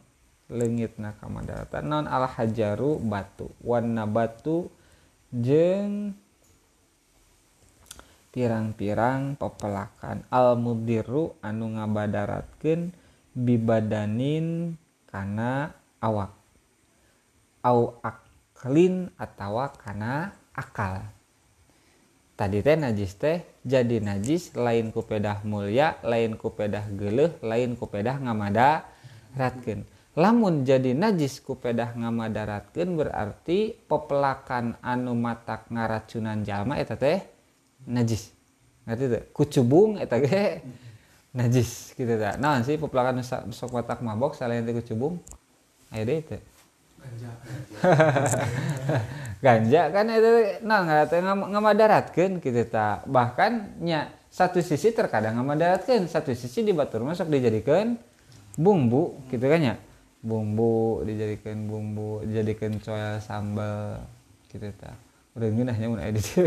[0.51, 3.49] legit na kamadata non al hajaru batu.
[3.63, 4.69] Warna batu
[5.31, 6.13] jeng
[8.33, 10.25] pirang-pirang pepelakan.
[10.27, 12.93] Almudiru anu ngabadaratkeun
[13.33, 14.77] bibadanin
[15.09, 16.33] kana awak.
[17.63, 21.07] Au aklin atawa kana akal.
[22.33, 28.89] Tadi teh najis teh jadi najis lain kupedah mulia lain kupedah geleh lain kupedah ngamada
[29.37, 37.21] ratkeun lamun jadi najis kupedah ngamadaratkeun berarti pepelakan anu matak ngaracunan jalma eta teh
[37.89, 38.29] najis.
[38.85, 39.23] Ngerti teh?
[39.33, 40.61] Kucubung eta ge
[41.37, 42.33] najis gitu teh.
[42.37, 45.17] Nah sih pepelakan sok matak mabok selain teh kucubung?
[45.89, 46.41] Aya deui teh
[49.45, 49.81] ganja.
[49.91, 50.31] Kan itu
[50.63, 57.03] nah ngarate ngamadaratkeun gitu teh bahkan nya satu sisi terkadang ngamadaratkeun satu sisi di batur
[57.05, 57.99] masuk dijadikan
[58.55, 59.75] bumbu gitu kan ya
[60.23, 63.99] bumbu dijadikan bumbu dijadikan coel sambal
[64.49, 64.95] gitu ta.
[65.33, 66.29] Udah ngeunahnya mun edit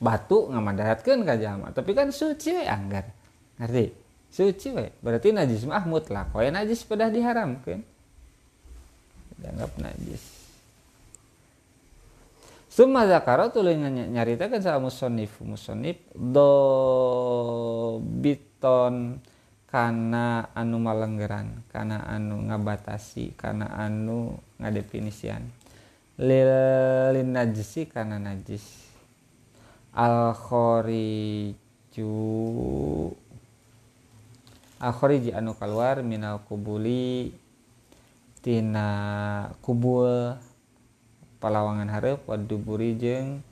[0.00, 3.12] batu ngamadaratkeun ka jalma tapi kan suci anggar
[3.60, 3.99] ngerti
[4.30, 4.94] suci we.
[5.02, 7.82] Berarti najis mah mutlak we najis pada diharamkeun.
[9.40, 10.22] Dianggap najis.
[12.70, 15.42] Summa zakara tuluy nyaritakeun sa musannif.
[15.42, 19.18] Musannif do biton
[19.66, 25.50] kana anu malenggeran kana anu ngabatasi kana anu ngadefinisian.
[26.22, 26.52] Lil
[27.10, 28.62] lin najisi kana najis.
[29.90, 32.06] Al khoriju
[34.80, 37.36] al khoriji anu keluar minal kubuli
[38.40, 38.88] tina
[39.60, 40.40] kubul
[41.36, 43.44] palawangan harap waduburi jeng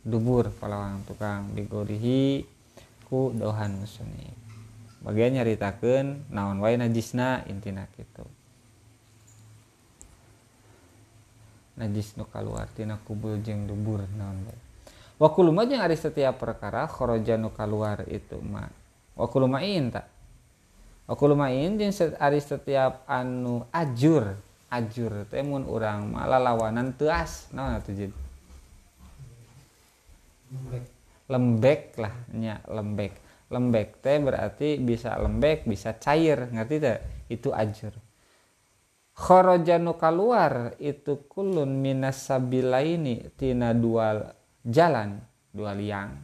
[0.00, 2.48] dubur palawangan tukang digorihi
[3.04, 4.32] ku dohan musuni
[5.04, 8.24] bagian nyaritakan naon wae najisna intina gitu
[11.76, 14.60] najis nu kaluar tina kubul jeng dubur naon wae.
[15.20, 18.72] Wakuluma jeung ari setiap perkara kharaja nu kaluar itu mah
[19.18, 20.06] wakuluma inta
[21.10, 21.90] wakuluma in jeung
[22.22, 24.38] ari setiap anu ajur.
[24.70, 28.14] Ajur temun orang malah lawanan teas itu jadi
[30.46, 30.84] lembek.
[31.26, 33.18] lembek lah nya lembek.
[33.50, 36.46] Lembek teh berarti bisa lembek bisa cair.
[36.54, 37.98] Ngerti tidak itu ajur.
[39.18, 44.22] Khorojanu keluar itu kulun minas ini tina dua
[44.62, 45.18] jalan
[45.50, 46.14] dua liang.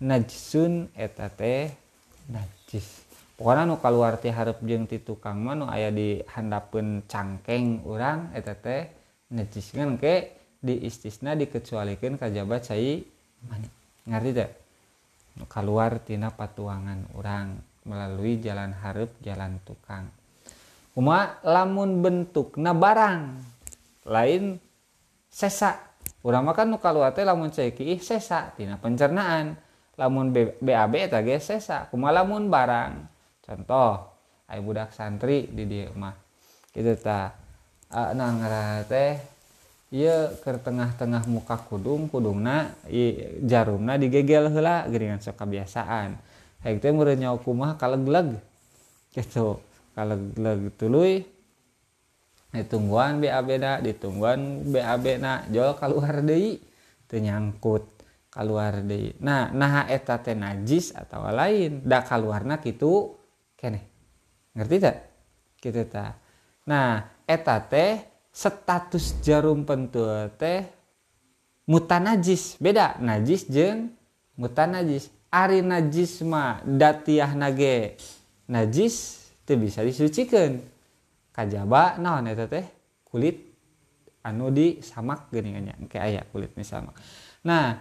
[0.00, 1.83] Najsun eta teh
[2.28, 3.04] najis.
[3.34, 8.30] Pokoknya nu keluar ti harap jeng ti tukang mah nu aya di handapun cangkeng orang
[8.30, 8.86] eta teh
[9.34, 13.02] najiskan ke di istisna dikecualikan kajabat cai
[13.50, 13.68] mani.
[14.06, 14.50] Ngerti teh?
[15.34, 20.06] Nu keluar tina patuangan orang melalui jalan harap jalan tukang.
[20.94, 23.42] Uma lamun bentuk na barang
[24.06, 24.62] lain
[25.26, 25.90] sesa.
[26.22, 29.58] Urang makan nu keluar lamun ceki sesa tina pencernaan
[29.94, 32.92] lamun BAB eta ge sesa kumaha lamun barang?
[33.44, 34.10] Contoh
[34.50, 36.14] ayo budak santri di dia mah.
[36.74, 37.34] Gitu ta.
[37.94, 39.14] Nah ngara teh
[39.94, 42.74] iya ke tengah-tengah muka kudung kudungna
[43.46, 46.18] jarumna digegel heula geuningan sok kebiasaan
[46.66, 48.34] hayang teh meureun nyawa kumaha kalegleg.
[49.14, 49.62] Gitu
[49.94, 51.22] kalegleg tuluy
[52.50, 56.58] ditungguan BAB na ditungguan BAB na jual keluar deui
[57.06, 57.93] teu nyangkut
[58.34, 63.14] keluar deui nah nah eta najis atau lain da keluarna kitu
[63.54, 63.94] kene
[64.54, 64.96] ngerti tak?
[65.58, 66.14] Gitu ta.
[66.70, 70.64] Nah eta teh status jarum pentul teh
[71.68, 72.56] mutan najis.
[72.62, 73.92] Beda najis jeng
[74.38, 75.10] mutan najis.
[75.34, 77.98] Ari najis mah datiah nage
[78.46, 80.62] najis teu bisa disucikan.
[81.34, 82.64] Kajaba naon eta teh?
[83.02, 83.54] Kulit
[84.24, 86.96] anu di samak geuningannya kayak aya kulit samak
[87.44, 87.76] nah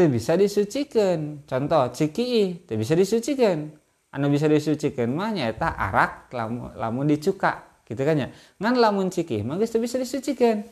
[0.00, 1.44] teu bisa disucikan.
[1.44, 3.68] Contoh ciki teu bisa disucikan.
[4.16, 7.84] Anu bisa disucikan mah nyaeta arak lamun lamun dicuka.
[7.84, 8.32] Gitu kan ya?
[8.56, 10.64] Ngan lamun ciki mah geus bisa disucikan.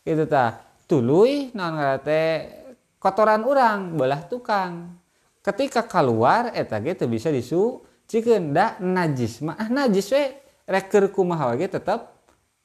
[0.00, 0.64] Gitu ta.
[0.88, 2.48] Tuluy naon teh
[2.96, 4.96] kotoran orang belah tukang.
[5.44, 9.60] Ketika keluar eta ge teu bisa disucikeun da najis mah.
[9.60, 10.24] Ah, najis we.
[10.64, 12.16] Reker kumaha ge tetap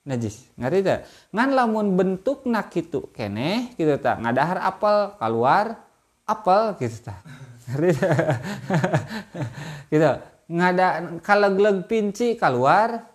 [0.08, 0.48] najis.
[0.56, 1.00] Ngerti tak
[1.36, 5.85] ngan lamun bentuk nak gitu kene gitu tak ngadahar apel keluar
[6.26, 7.22] apel gitu tak
[9.94, 10.12] gitu.
[10.46, 13.10] Ngada kalegleg pinci keluar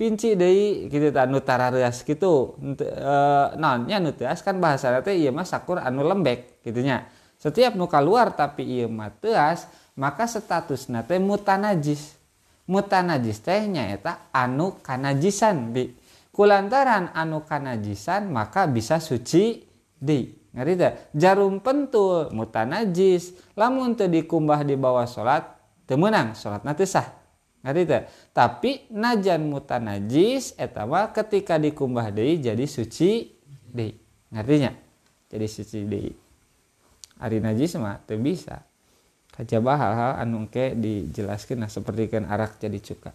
[0.00, 2.56] pinci deui gitu tak nu tarareas gitu.
[2.80, 3.16] E,
[3.60, 7.04] naonnya nu kan bahasa teh ieu mah sakur anu lembek gitunya
[7.36, 9.12] setiap nu keluar tapi ieu mah
[10.00, 12.16] maka status teh mutanajis.
[12.64, 15.92] Mutanajis teh nyaeta anu kanajisan bi.
[16.32, 19.68] Kulantaran anu kanajisan maka bisa suci
[20.00, 20.92] di ngerti tak?
[21.14, 23.34] Jarum pentul mutanajis.
[23.54, 25.46] Lamun teu dikumbah di bawah salat
[25.86, 27.06] teu meunang salatna teu sah.
[27.60, 28.32] Tak?
[28.32, 33.30] Tapi najan mutanajis eta mah ketika dikumbah deui jadi suci
[33.68, 33.94] deui.
[34.32, 34.72] Ngertinya
[35.28, 36.12] jadi suci deui.
[37.20, 38.64] Ari najis mah teu bisa.
[39.40, 43.12] Coba hal-hal anu ke dijelaskan nah seperti kan arak jadi cuka.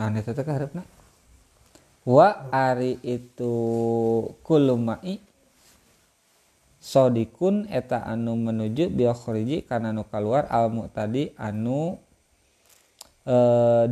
[0.00, 0.99] Nah tetap harap nah
[2.10, 3.54] wa ari itu
[4.42, 5.22] kulumai
[6.82, 12.02] sodikun eta anu menuju biokoriji karena anu keluar almu tadi anu
[13.22, 13.36] e,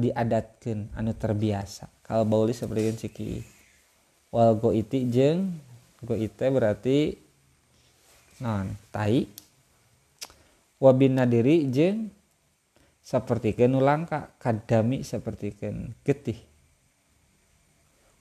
[0.02, 1.86] diadatkan anu terbiasa.
[2.02, 3.30] Kalau bauli seperti ciki
[4.34, 5.54] wal iti jeng
[6.02, 7.14] gue itu berarti
[8.42, 9.30] non tai.
[10.78, 12.06] Wabin nadiri jeng
[13.02, 16.47] seperti nu langka kadami seperti ken getih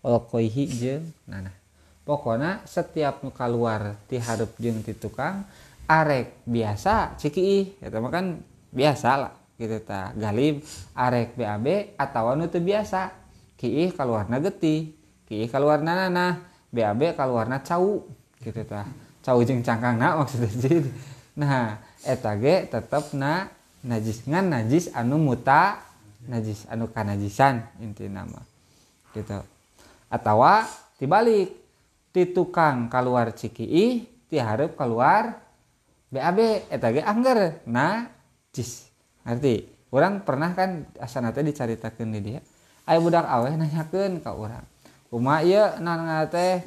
[0.08, 1.52] koihi jeng nah.
[2.08, 5.44] pokoknya setiap nu keluar ti harup jeng ti tukang
[5.88, 8.40] arek biasa ciki ya mah kan
[8.72, 10.14] biasa lah gitu ta.
[10.14, 10.62] Galib
[10.94, 13.10] arek BAB atau nu teu biasa.
[13.58, 14.94] Kiih keluarna getih
[15.26, 18.06] kiih keluarna nana BAB kalau warna cau
[18.38, 18.86] gitu tah
[19.26, 20.78] cau jeng cangkang nak maksudnya jadi
[21.34, 23.50] nah eta ge tetep na
[23.82, 25.82] najis ngan najis anu muta
[26.30, 28.46] najis anu kanajisan inti nama.
[29.18, 29.57] Gitu
[30.08, 30.44] atau
[30.98, 31.54] dibalik
[32.16, 35.38] ti tukang keluar ciki ti harap keluar
[36.08, 37.62] BAB eta ge angger.
[37.68, 38.88] Najis
[39.28, 42.40] ngerti orang pernah kan asal nanti diceritakan di dia
[42.88, 44.64] ayo budak aweh nanyakan ke orang
[45.12, 46.64] kuma iya nan teh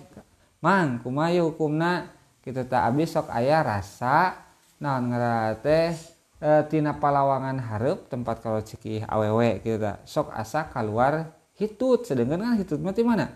[0.60, 2.16] mang kuma iya hukumna?
[2.40, 4.32] Kita tak abis sok ayah rasa
[4.80, 5.12] nan
[5.60, 5.92] teh
[6.40, 12.56] e, tina palawangan harap tempat kalau ciki awewe kita sok asa keluar hitut sedangkan kan
[12.56, 13.28] hitut mati mana?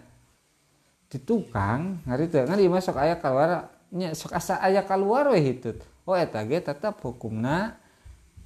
[1.13, 5.45] Di tukang hari itu kan lima sok ayah keluar nya sok asa ayah keluar we
[5.45, 5.77] hitut.
[6.09, 7.77] Oh eta ge tetap hukumna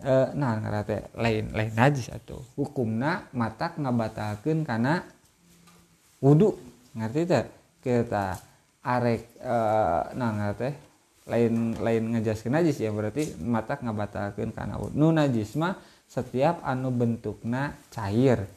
[0.02, 5.06] e, nah teh lain lain najis atau hukumna matak ngabatalkeun karena
[6.18, 6.58] wudhu
[6.98, 7.46] ngerti tak
[7.78, 8.38] kita
[8.82, 10.70] arek uh, nah ngerti
[11.28, 16.88] lain lain ngejaskan najis ya berarti mata ngabatalkan karena wudhu nu najis mah setiap anu
[16.88, 18.48] bentukna cair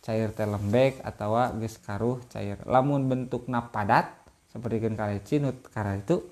[0.00, 2.56] cair telembek atau geus karuh cair.
[2.64, 4.10] Lamun bentukna padat
[4.50, 6.24] seperti kali cinut karena itu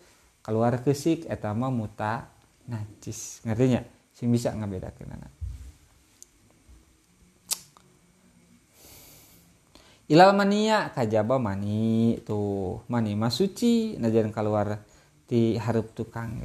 [0.42, 2.33] keluar kesik etama muta
[2.66, 3.44] najis.
[3.44, 3.85] Ngertinya
[4.16, 5.33] sing bisa ngabedakeun anak.
[10.09, 12.80] Ilal mania kajaba mani tuh.
[12.88, 14.80] Mani mas suci najan keluar
[15.28, 16.40] di harup tukang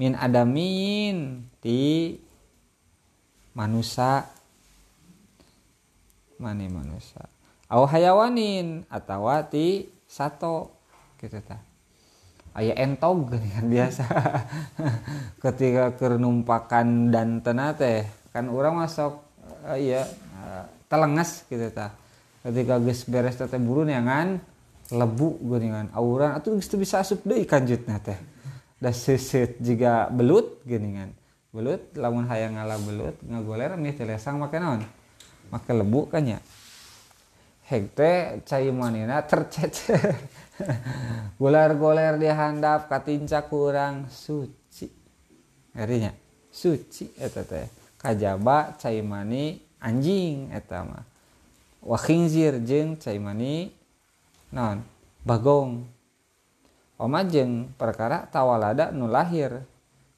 [0.00, 2.16] min adamin di
[3.52, 4.24] manusia
[6.38, 7.26] mani manusia.
[7.66, 10.70] Au hayawanin atau ti sato
[11.18, 11.58] gitu ta.
[12.56, 14.04] Aya entog kan biasa.
[15.42, 19.20] Ketika kernumpakan dan tenate kan orang masuk
[19.66, 20.06] uh, iya
[20.40, 21.92] uh, telengas gitu ta.
[22.46, 24.38] Ketika geus beres teh burun yangan
[24.86, 28.16] lebu geuningan auran atuh geus bisa asup deui kanjutna teh.
[28.78, 31.10] Da seuseut jiga belut geuningan
[31.56, 34.84] belut lamun hayang ngalah belut ngagoler mie telesang make naon
[35.52, 36.38] make lebu kan ya
[37.66, 40.14] hek teh cai manina tercecer
[41.40, 44.88] goler-goler di handap katinca kurang suci.
[45.76, 46.12] Artinya
[46.48, 47.68] suci eta teh.
[48.00, 51.04] Kajaba cai mani anjing eta mah.
[51.82, 53.68] Wa jeung cai mani
[54.54, 54.80] naon?
[55.26, 55.84] Bagong.
[56.96, 59.60] Oma jeung perkara tawalada nu lahir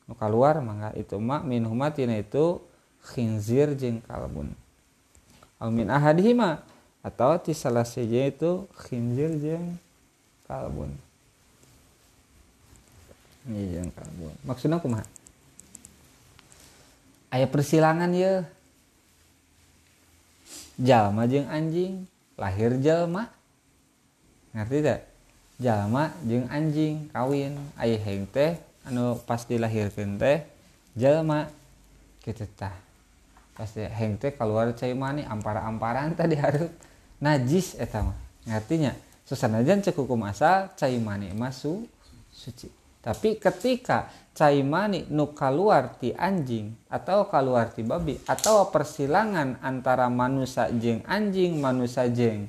[0.06, 0.94] nu keluar mangga.
[0.94, 2.62] Itu mak min humatina itu
[3.02, 4.52] khinzir jeung kalbun
[5.58, 6.62] au min ahadihima.
[6.98, 9.78] Atau ti salah seja itu khinzir jeung
[10.50, 10.90] kalbun.
[13.46, 14.34] Ini jeung kalbun.
[14.42, 15.06] Maksudnya kumaha?
[17.30, 18.42] Aya persilangan ya
[20.74, 23.30] jalma jeung anjing lahir jalma.
[24.52, 25.00] Ngerti tak?
[25.62, 27.56] Jalma jeung anjing kawin.
[27.78, 30.42] Aya heng teh anu pas dilahirkan teh
[30.98, 31.46] jelma
[32.26, 32.87] gitu tah
[33.58, 36.70] pas heng teh keluar cai mani ampara-amparan tadi harus
[37.18, 38.14] najis eta mah.
[38.46, 38.94] Ngartinya
[39.26, 41.90] susanajan cek hukum asal cai mani masuk
[42.30, 42.70] suci.
[43.02, 50.06] Tapi ketika cai mani nu keluar ti anjing atau keluar ti babi atau persilangan antara
[50.06, 52.46] manusia jeng anjing manusia jeng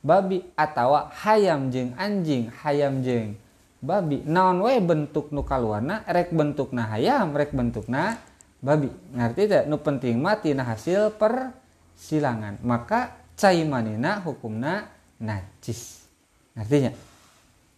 [0.00, 3.36] babi atau hayam jeng anjing hayam jeng
[3.84, 6.00] babi naon wae bentuk nu kaluarna?
[6.08, 8.16] Rek bentuk na hayam rek bentuk na
[8.60, 8.90] babi.
[9.12, 12.60] Ngerti tidak nu penting mati na hasil persilangan.
[12.64, 14.88] Maka cai manina hukumna
[15.20, 16.06] najis.
[16.56, 16.92] Ngertinya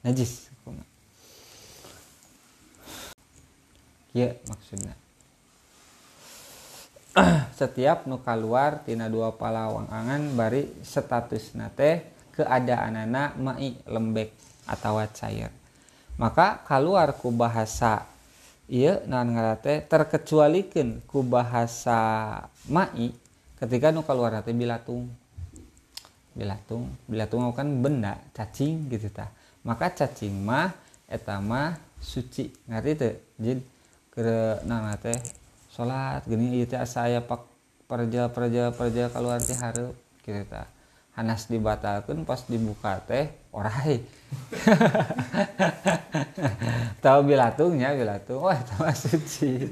[0.06, 0.84] najis hukumna.
[4.14, 4.94] Ya maksudnya.
[7.58, 14.30] Setiap nu keluar tina dua palawang angan bari status nate keadaan anak mai lembek
[14.68, 15.50] atau cair.
[16.18, 18.06] Maka keluar ku bahasa
[18.68, 21.98] iya non ngarate terkecualikan ku bahasa
[22.68, 23.10] mai
[23.58, 25.08] ketika nu nanti bilatung.
[26.38, 29.32] Bilatung bilatung kan benda cacing gitu ta
[29.66, 30.70] maka cacing mah
[31.10, 33.60] etama suci ngerti tuh jadi
[34.14, 35.18] ke nana teh
[35.74, 37.42] sholat gini itu saya pak
[37.90, 40.70] perja perja perja keluar teh harus gitu ta
[41.18, 43.98] hanas dibatalkan pas dibuka teh orai.
[47.02, 48.46] Tahu bilatungnya bilatung.
[48.46, 49.66] Wah tahu suci.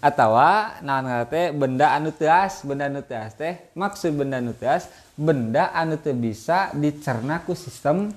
[0.00, 0.32] Atau
[0.80, 3.60] nah teh benda anu teas benda anu teas teh.
[3.76, 4.88] Maksud benda anu teas
[5.20, 8.08] benda anu teu bisa dicerna ku sistem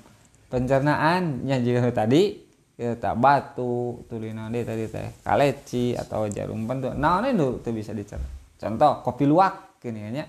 [0.48, 1.44] pencernaan.
[1.44, 2.32] Nya juga tadi
[2.80, 7.92] ya tak batu tulina deh tadi teh kaleci atau jarum pentu nah ini tuh bisa
[7.92, 8.28] dicerna?
[8.56, 10.24] Contoh kopi luwak gini nya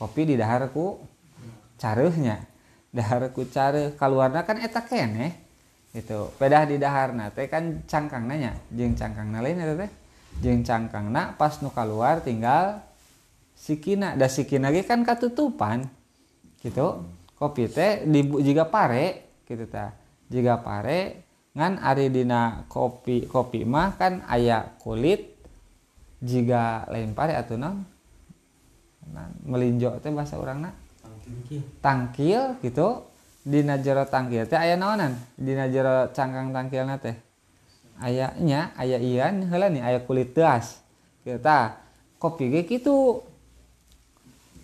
[0.00, 0.96] kopi di daharku
[1.76, 2.40] caruhnya.
[2.90, 5.36] Daharku care keluarnya kan eta kene
[5.92, 9.90] itu pedah di daharna teh kan cangkang nanya jeng cangkang lain itu teh?
[10.40, 12.80] Jeng cangkang na pas nu keluar tinggal
[13.54, 14.16] sikina.
[14.16, 15.84] Da sikina lagi kan katutupan
[16.64, 17.04] gitu.
[17.36, 19.92] Kopi teh di jika pare gitu ta.
[20.32, 25.34] Jika pare ngan ari dina kopi kopi mah kan ayah kulit
[26.22, 27.82] jika lain pare atau nang
[29.10, 30.74] nah, melinjo teh bahasa orang nak
[31.82, 33.06] tangkil gitu.
[33.40, 35.16] Di najero tangkil teh ayah naonan?
[35.34, 37.16] Di najero cangkang tangkil teh?
[38.00, 40.80] Ayahnya ayah ian hela nih ayah kulit teas
[41.20, 41.76] kita
[42.16, 43.24] kopi ge gitu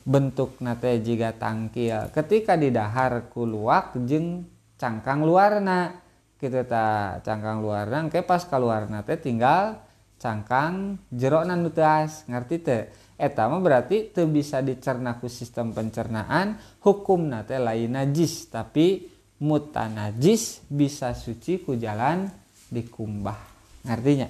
[0.07, 2.13] bentuk nate jika tangkil.
[2.13, 6.05] Ketika di dahar kuluak jeng cangkang luarna.
[6.37, 9.81] Kita ta cangkang luarna ke pas keluar nate tinggal
[10.21, 17.33] cangkang jero nan ngerti teh eta mah berarti itu bisa dicerna ku sistem pencernaan hukum
[17.33, 19.09] nate lain najis tapi
[19.41, 22.29] muta najis bisa suci ku jalan
[22.73, 23.41] dikumbah.
[23.89, 24.29] Ngartinya?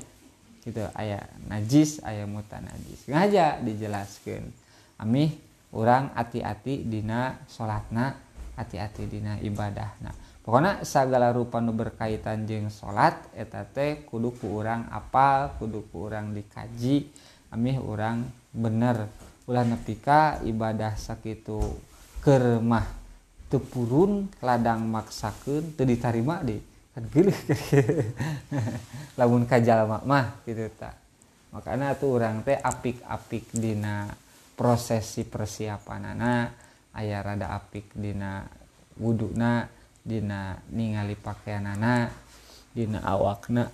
[0.67, 4.51] Gitu ayah najis ayah muta najis ngaja dijelaskan
[4.99, 5.31] amih
[5.71, 8.19] orang hati-hati dina salatna
[8.59, 10.11] hati-hati dina ibadah nah
[10.43, 16.11] pokoknya segala rupa nu berkaitan jeng salat eta teh kudu ku orang apal kudu ku
[16.11, 17.11] orang dikaji.
[17.47, 18.27] Amih orang
[18.57, 19.13] bener.
[19.47, 21.61] Ulah nepika ibadah sakitu
[22.25, 22.89] kermah
[23.47, 26.59] tepurun ladang maksakeun teu ditarima deh
[26.91, 27.39] kan geulis
[29.21, 30.99] lamun kajalma mah gitu tak
[31.55, 34.11] makanya tuh orang teh apik-apik dina
[34.59, 36.51] prosesi persiapanana
[36.97, 38.43] aya rada apik dina
[38.99, 39.69] wuduna
[40.03, 42.11] dina ningali pakaianana
[42.75, 43.71] dina awakna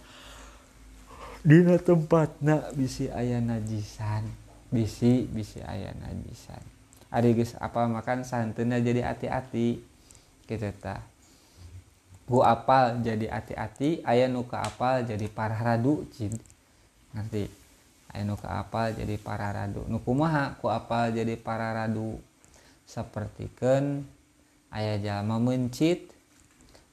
[1.42, 4.41] dina tempatna bisi ayah najisan.
[4.72, 6.72] Bisi bisi ayah najisan
[7.12, 9.84] ari geus apa makan santunnya jadi hati-hati.
[10.48, 11.04] Gitu ta.
[12.24, 16.32] Gu apal jadi hati-hati ayah nuka apal jadi parah radu cid.
[17.12, 17.60] Ngerti?
[18.12, 22.20] Aya nu apal jadi para radu nu kumaha ku apal jadi para radu
[22.84, 24.04] sapertikeun
[24.68, 26.12] aya jalma mencit.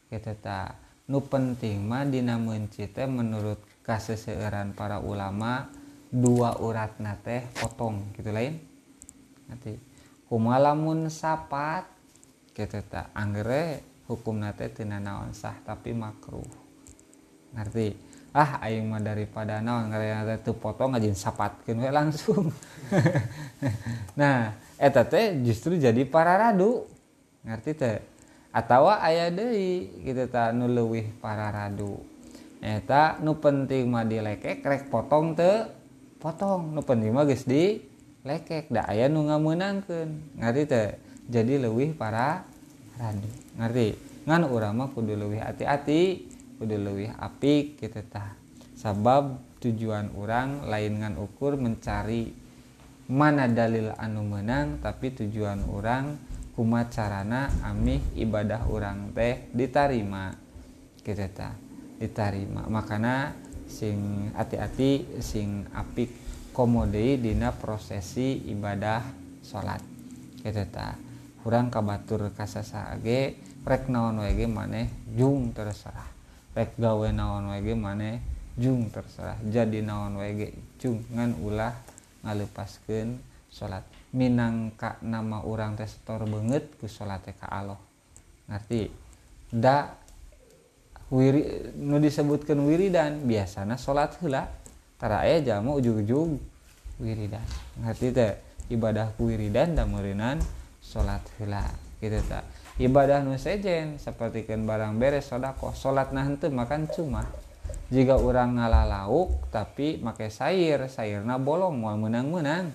[0.08, 0.80] Kita tak
[1.12, 5.68] nu penting mah dina mencit menurut kaseseueuran para ulama
[6.10, 8.58] dua urat nate potong gitu lain.
[9.46, 9.78] Nanti
[10.26, 11.86] kumalamun sapat
[12.54, 16.46] kita tak anggere hukum nate tina naon sah tapi makruh.
[17.54, 17.94] Ngerti?
[18.30, 22.50] Ah aing mah daripada naon ngarana teh potong aja sapatkeun we langsung.
[24.20, 26.86] Nah eta teh justru jadi para radu
[27.46, 27.98] ngerti teh?
[28.50, 30.66] Atau aya deui gitu ta nu
[31.22, 32.02] para radu
[32.60, 35.79] eta nu penting mah dilekek rek potong teu
[36.20, 37.80] potong nu penting mah geus di
[38.28, 40.38] lekek da aya nu ngameunangkeun.
[40.38, 40.90] Ngerti teh?
[41.32, 42.44] Jadi leuwih para
[43.00, 43.30] radu.
[43.56, 43.96] Ngerti?
[44.28, 46.28] Ngan urang mah kudu leuwih hati-hati
[46.60, 48.36] kudu leuwih apik gitu tah.
[48.76, 52.32] Sabab tujuan orang lain ngan ukur mencari
[53.10, 56.16] mana dalil anu menang tapi tujuan orang
[56.54, 60.30] kumat carana amih ibadah orang teh diterima
[61.02, 61.50] kita ta
[61.98, 63.34] diterima makana
[63.70, 66.10] sing hati-hati sing apik
[66.52, 69.06] komode dina prosesi ibadah
[69.46, 69.80] salat
[70.42, 70.98] gitu ta.
[71.40, 76.10] Kurang kabatur kasasa age rek naon wege maneh jung terserah.
[76.58, 78.20] Rek gawe naon wege maneh
[78.60, 79.40] jung terserah.
[79.46, 80.52] Jadi naon wege
[80.82, 81.72] jung ngan ulah
[82.28, 87.80] ngalepaskeun salat minangka nama orang testor banget ku salat ka Allah.
[88.50, 88.90] Ngerti?
[89.54, 89.94] Da
[91.10, 94.46] wiri nu disebutkan wiridan biasana salat heula
[95.02, 96.38] tara aya jamu ujug-ujug.
[97.00, 97.46] Wiridan
[97.82, 98.34] ngerti teh?
[98.70, 100.38] Ibadah wiridan da meureunan
[100.84, 101.66] salat heula
[101.98, 102.46] gitu ta.
[102.80, 105.74] Ibadah nu sejen sapertikeun barang beres sodako.
[105.74, 107.26] Salat nah henteu makan cuma.
[107.90, 112.70] Jika orang ngalah lauk tapi make sayur sayurna bolong mau menang-menang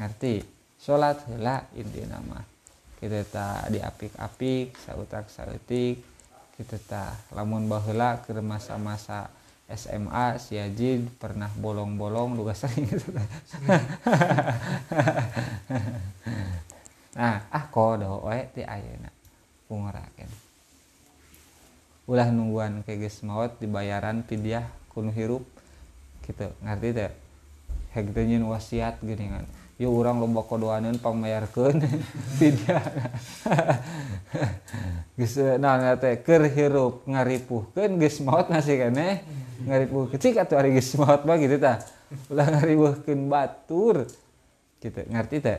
[0.00, 0.40] ngerti?
[0.80, 2.42] Salat heula intina mah
[3.02, 6.11] kita tak diapik-apik sautak sautik
[6.56, 9.32] kita tak lamun baheula ke masa-masa
[9.72, 13.08] SMA si Ajid pernah bolong-bolong juga sering gitu
[17.12, 19.12] nah ah kodo we ti ayeuna
[19.68, 20.32] pungorakeun
[22.08, 25.44] ulah nungguan ke geus maot dibayaran pidiah kuno hirup
[26.24, 27.12] gitu ngerti teh
[27.92, 28.12] hek
[28.44, 29.44] wasiat gini kan
[29.82, 31.82] ya orang lomba kodoanan pamayarkeun
[32.38, 32.86] tidak.
[35.18, 39.20] Geus nah teh keur hirup ngaripuhkeun geus maot nasi keneh
[39.66, 41.82] ngaripuh kecik atuh ari geus maot mah gitu tah.
[42.30, 44.06] Ulah ngaripuhkeun batur.
[44.78, 45.58] Gitu ngerti teh?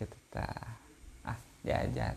[0.00, 0.80] Gitu tah.
[1.28, 2.16] Ah diajar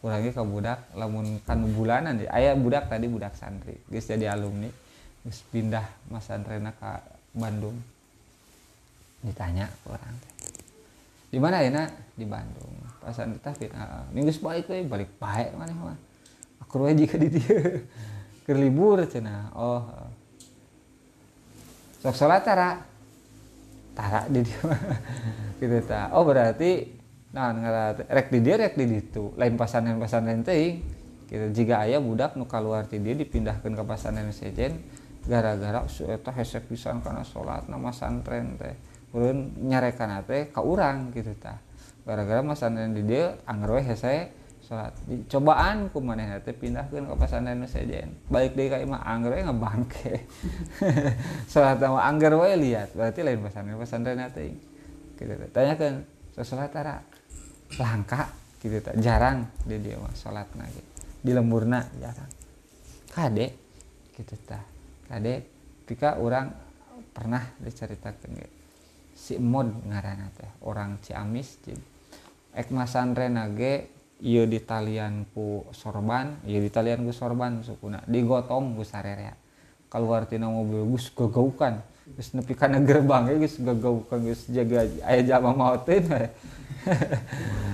[0.00, 3.76] kurangnya ke budak lamun kan bulanan di ayah budak tadi budak santri.
[3.92, 4.72] Geus jadi alumni.
[5.20, 7.76] Geus pindah mas santrena ke Bandung
[9.20, 10.16] ditanya ke orang
[11.30, 11.90] di mana ya nak?
[12.18, 12.74] Di Bandung.
[12.98, 15.98] Pasan tapi uh, minggu baik we balik baik mana mah
[16.60, 17.80] aku ruwe jika di dia.
[18.44, 19.86] Ke libur cina oh
[22.02, 22.82] sok sholat tara?
[23.94, 24.58] Tara di dia.
[25.62, 26.10] Gitu ta.
[26.18, 26.98] Oh berarti
[27.30, 30.82] nah ngarat rek di dia rek di itu lain pasanan pasanan teh
[31.30, 31.46] gitu.
[31.54, 34.82] Jika ayah budak nu keluar di dia dipindahkan ke pasanan sejen
[35.22, 41.34] gara-gara sueta hesek pisan karena sholat nama santren teh ulun nyarekan teh ka urang gitu
[41.34, 41.58] ta
[42.06, 44.30] gara-gara masanan di dia anggar we hese
[44.62, 44.94] salat
[45.26, 49.42] cobaan ku manehna teh pindahkeun ka pasandan nu sejen balik deui ka imah anggar we
[49.42, 50.14] ngabangke
[51.50, 54.54] salat mah anggar we lihat berarti lain pasandan pasandan teh
[55.18, 55.94] gitu ta tanyakeun
[56.40, 56.96] salat tara?
[57.76, 58.30] Langka
[58.62, 60.90] gitu ta jarang di dia mah salat gitu
[61.20, 61.84] di lemburna?
[61.98, 62.30] Jarang.
[63.10, 63.46] Kade?
[64.14, 64.62] Gitu ta
[65.10, 65.44] kade?
[65.84, 66.46] Pika orang
[67.10, 68.59] pernah diceritakan gitu
[69.20, 71.84] si mod ngaranna teh orang Ciamis jadi
[72.56, 73.92] ek masantren ge
[74.24, 79.36] ieu di talian ku sorban ieu di talian ku sorban sukuna digotong ku sarerea.
[79.90, 81.82] Keluar tina mobil gus gagaukan
[82.14, 86.06] gus nepi kana gerbang gus gagaukan gus jaga aya jama mautin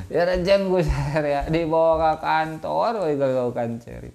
[0.09, 4.12] ya rejeng gus sarerea dibawa ke kantor we gagaukan ceri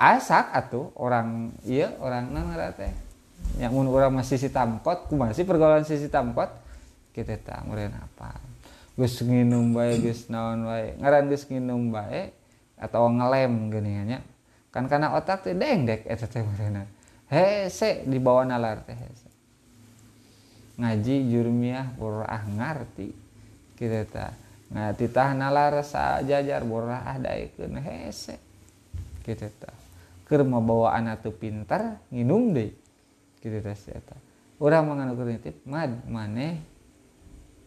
[0.00, 3.07] asak atuh orang iya orang nang teh
[3.56, 6.52] yang mun orang masih si tamkot ku masih pergaulan sisi tamkot
[7.16, 8.38] kita tak meureun apa?
[8.94, 12.30] Gus nginum bae gus naon bae ngaran gus nginum bae
[12.78, 14.20] atau ngelem gini nya.
[14.70, 16.86] Kan karena otak teh deng dek eta teh meureunna.
[17.26, 18.94] Hese di bawah nalar teh
[20.78, 23.10] ngaji jurmiah borah ngarti
[23.74, 24.32] kita tak
[24.70, 28.38] ngati tah nalar sajajar borah daikeun hese.
[29.26, 29.74] Kita tak
[30.28, 32.70] keur bawa anak tuh pintar nginum deh
[33.38, 34.16] gitu tes eta
[34.58, 36.58] orang mengandung kognitif mad maneh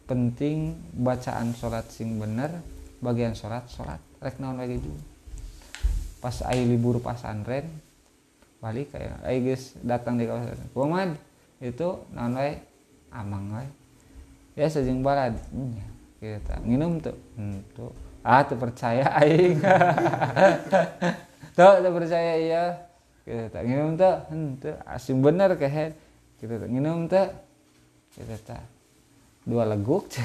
[0.04, 2.60] penting bacaan sholat sing bener
[3.00, 5.02] bagian sholat sholat rek naon lagi juga.
[6.22, 7.66] Pas ayo libur pasantren
[8.62, 10.54] balik kayak ayo guys datang di kawasan.
[10.70, 11.18] Kumad
[11.58, 12.62] itu naon wae?
[13.10, 13.68] Amang wae.
[14.54, 15.34] Ya sejeng balad.
[15.50, 15.74] Hmm,
[16.22, 17.18] kita minum tuh.
[17.34, 17.90] Hmm, tuh.
[18.22, 19.58] Ah tuh percaya aing.
[21.52, 22.91] Tuh tuh percaya iya
[23.22, 25.94] kita tak minum tuh hmm, tuh asim bener kayak
[26.42, 27.28] kita tak minum tuh
[28.12, 28.64] kita tak.
[29.42, 30.06] Dua leguk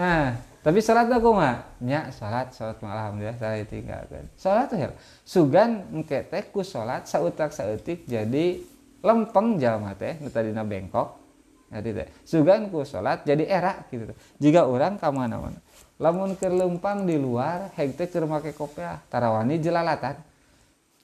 [0.00, 4.88] nah tapi salat aku mah nya salat salat mah alhamdulillah saya tinggalkan salat tuh ya
[5.28, 8.64] sugan engke ku salat sautak sautik jadi
[9.04, 11.20] lempeng jalma teh nu tadina bengkok
[11.68, 14.08] ngerti teh sugan ku salat jadi era gitu
[14.40, 15.60] jika orang ka mana-mana
[16.02, 20.18] lamun ke lempang di luar heg teh keur make kopiah tarawani jelalatan.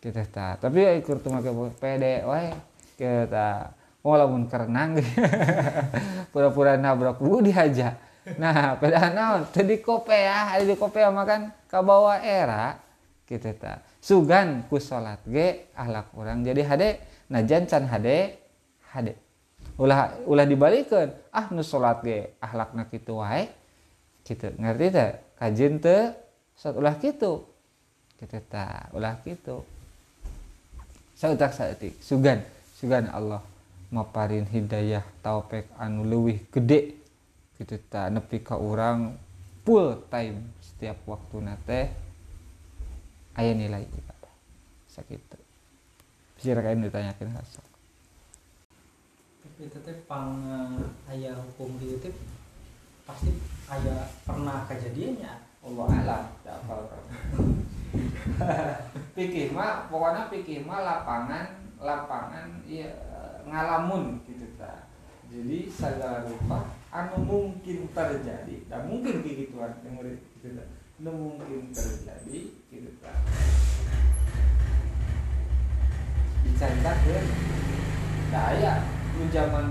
[0.00, 0.56] Kita ta.
[0.56, 2.50] Tapi ya keur teu make pede we
[2.98, 3.70] kita
[4.02, 4.98] oh lamun kerenang
[6.32, 7.94] pura-pura nabrak bu dihaja.
[8.36, 9.46] Nah pada naon?
[9.48, 12.80] Tadi kopea ada di kopea makan kabawa era.
[13.28, 13.72] Kita ta.
[14.02, 16.90] Sugan ku salat ge ahlak orang jadi hade.
[17.30, 18.42] Najan can hade
[18.90, 19.14] hade.
[19.78, 23.59] Ulah ulah dibalikan ah nu salat ge ahlakna kitu wae
[24.30, 26.14] kitu ngerti teh kajin teh
[26.54, 27.42] saat ulah kitu.
[28.14, 29.66] Kita ta ulah kitu.
[31.18, 32.38] Sautak saeutik sugan.
[32.78, 33.42] Sugan Allah
[33.90, 36.94] maparin hidayah taufik anu leuwih gede.
[37.58, 38.14] Gitu tak?
[38.14, 39.18] Nepi ke orang
[39.66, 41.80] full time setiap waktu nate.
[43.34, 44.34] Ayah nilai ibadah.
[44.86, 45.50] Sakit
[46.40, 47.66] bisa kain ditanyakan hasok
[49.44, 50.40] tapi tetep pang
[51.12, 52.14] ayah hukum gitu teh
[53.10, 53.34] pasti
[53.66, 55.32] ayah pernah kejadiannya.
[55.66, 56.24] Allah alam.
[56.46, 56.74] Tak apa
[59.18, 62.86] pikir mah pokoknya pikir mah lapangan lapangan ya
[63.42, 64.86] ngalamun gitu ta
[65.26, 68.54] jadi segala rupa anu mungkin terjadi.
[68.70, 69.26] Dan mungkin
[69.82, 70.48] dengerin gitu
[71.02, 72.38] anu mungkin terjadi
[72.70, 73.18] gitu kan
[76.46, 77.24] diceritakan
[78.30, 78.74] daya.
[79.10, 79.68] Nu zaman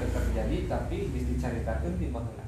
[0.00, 2.47] itu terjadi tapi diceritakan di gitu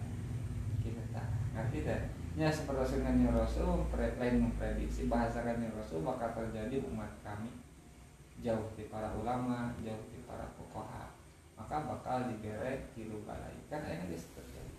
[1.69, 2.01] teh
[2.39, 7.51] nya seperti dengan Rasul lain memprediksi bahasakan Rasul bakal terjadi umat kami.
[8.41, 11.13] Jauh di para ulama jauh di para fuqaha.
[11.61, 14.73] Maka bakal diberi tilu balai kan ayah geus terjadi.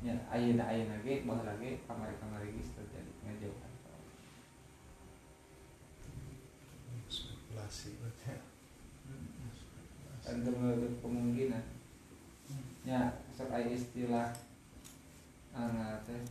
[0.00, 3.12] Ya ayeuna ayeuna ge baheula lagi kamari-kamari geus terjadi.
[3.28, 3.72] Ngajauhan
[7.12, 8.00] spekulasi
[10.22, 11.64] kan menutup kemungkinan.
[12.88, 14.32] Ya sok aya istilah
[16.02, 16.22] teh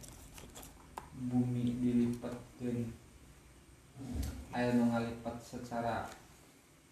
[1.29, 2.89] bumi dilipatkeun
[4.51, 6.09] aya nu ngalipat secara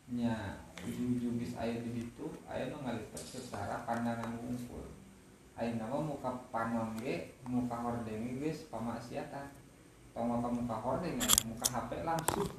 [0.10, 4.86] nya ujung-ujung bis aya di ditu aya nu ngalipat secara pandangan ngumpul.
[5.60, 9.52] Aya nama muka panon ge muka hordeng ge geus pamaksiatan.
[10.16, 12.50] Tong muka muka hordeng muka HP langsung.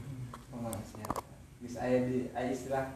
[0.52, 1.24] Pamaksiatan.
[1.62, 2.86] Geus aya di aya istilah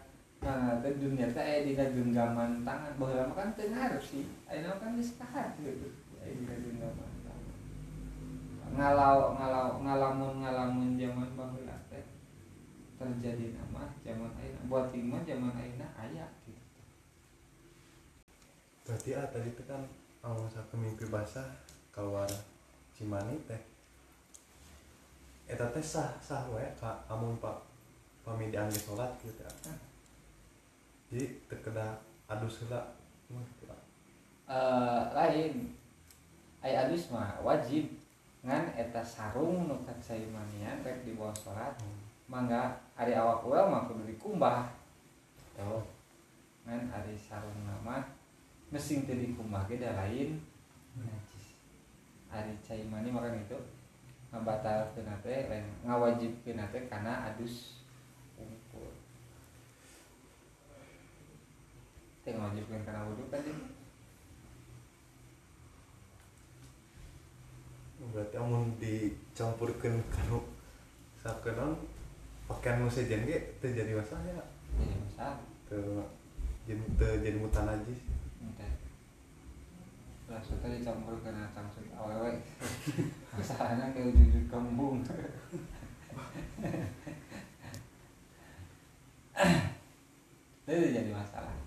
[0.42, 2.92] nah teh dunia teh aya dina genggaman tangan.
[2.98, 3.70] Baheula mah kan teu
[4.02, 4.26] sih.
[4.50, 6.05] Aya nama kan geus kahar gitu
[8.76, 12.04] ngalau ngalau ngalamun ngalamun zaman baheula teh
[13.00, 16.80] terjadi nama zaman ayeuna buat imah zaman ayeuna aya gitu.
[18.84, 19.80] Berarti ah tadi itu kan
[20.20, 21.48] awal masa mimpi basah
[21.88, 22.28] keluar
[22.92, 23.62] cimani teh.
[25.48, 27.56] Eta teh sah sah we ka amun pak
[28.26, 29.54] pami diangge sholat gitu ah.
[31.06, 31.94] jadi terkena
[32.26, 32.82] adus heula
[34.50, 35.70] eh lain
[36.66, 37.86] aya adus mah wajib.
[38.42, 41.74] Ngan eta sarung nu kat saimanian rek di bawah salat
[42.26, 44.66] mangga ari awak urang mah kudu dikumbah.
[45.54, 45.86] Tuh.
[46.66, 48.02] Ngan ari sarung nama
[48.74, 50.42] mesin teu dikumbah ge lain.
[50.98, 51.54] Najis
[52.30, 53.58] ari cai mani makan itu
[54.34, 57.82] ngabatalkeun teh lain ngawajibkeun teh kana adus
[58.34, 58.90] kumpul.
[62.26, 63.54] Teh ngawajibkeun kana wudu kan jadi
[68.14, 70.38] berarti amun dicampurkan kanu
[71.18, 71.74] sakenon
[72.46, 74.44] pakaian nu sejen ge teu jadi masalah ya
[74.78, 76.06] jadi masalah teu
[76.66, 77.66] jadi teu jadi mutan
[78.36, 78.72] Entah.
[80.30, 82.38] Langsung tadi campur ke langsung awewe.
[83.34, 85.02] Masalahnya kayak ujung kembung.
[90.66, 91.65] Itu jadi masalah.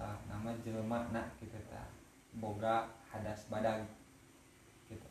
[0.00, 1.84] Masalah nama jelema nak gitu ta.
[2.40, 3.84] Boga hadas badag
[4.88, 5.04] gitu.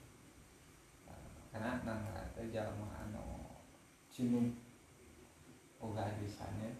[1.54, 2.02] Karena nang
[2.34, 3.54] teh jalma anu
[4.10, 4.50] cinum.
[5.78, 6.74] Boga hadisannya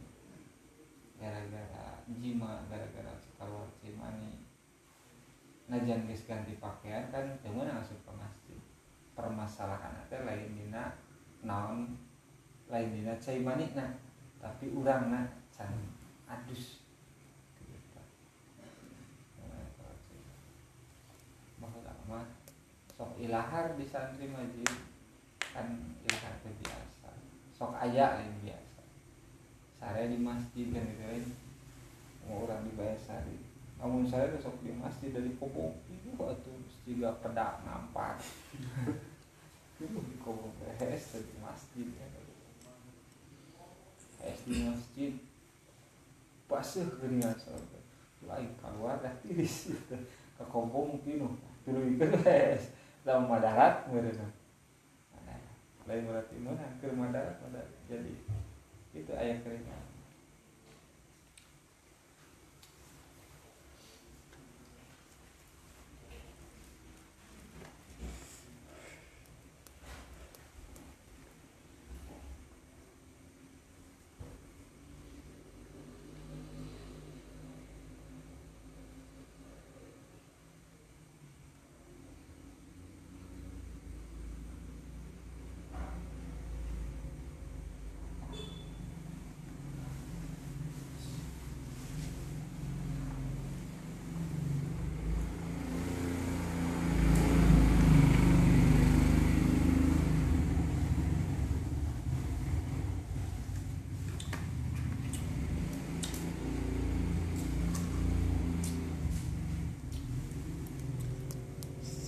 [1.22, 4.42] gara-gara jima gara-gara suka luar cimani
[5.70, 8.58] najan geus ganti pakaian kan temen langsung ke masjid.
[9.14, 10.98] Permasalahan teh lain dina
[11.46, 11.94] naon
[12.74, 13.86] lain dina cai manikna
[14.42, 15.70] tapi urang na can
[16.26, 16.90] adus
[17.70, 18.02] Gitu.
[21.60, 22.26] Bahwa mah
[23.00, 24.68] sok ilahar di santri majid
[25.56, 25.72] kan
[26.04, 27.16] ilahar teh biasa.
[27.56, 28.84] Sok aya lain biasa.
[29.80, 31.26] Sare di masjid kan gitu lain
[32.28, 33.40] mau orang dibayar sehari
[33.80, 36.52] namun saya besok di masjid dari kobong itu waktu
[36.84, 38.20] juga pedak nampak.
[39.80, 40.52] Itu di kobong
[40.84, 42.08] es di masjid ya
[44.28, 45.16] es di masjid.
[46.52, 47.80] Pasih geuningan soalnya
[48.28, 49.72] lain keluar dah tiris.
[50.36, 52.79] Ke kobong pinuh tuluy ke es
[53.10, 54.30] lamun madarat meureun
[55.90, 57.74] lain berarti mana ke madarat madarat.
[57.90, 58.14] Jadi
[58.94, 59.90] itu ayat keringan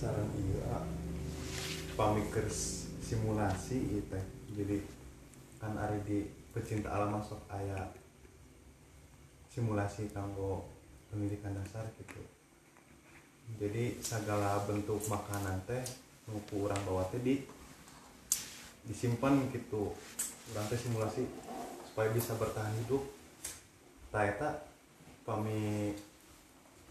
[0.02, 0.82] saran iya
[2.32, 2.48] pamikir
[3.04, 4.16] simulasi itu
[4.56, 4.80] jadi
[5.60, 6.24] kan hari di
[6.56, 7.92] pecinta alam masuk ayat
[9.52, 10.64] simulasi kanggo
[11.12, 12.24] pendidikan dasar gitu.
[13.60, 15.84] Jadi segala bentuk makanan teh
[16.24, 17.44] nuku orang bawa teh di
[18.88, 19.92] disimpan gitu.
[20.56, 21.28] Orang teh simulasi
[21.84, 23.04] supaya bisa bertahan hidup.
[24.08, 24.48] Tak eta
[25.28, 25.92] pami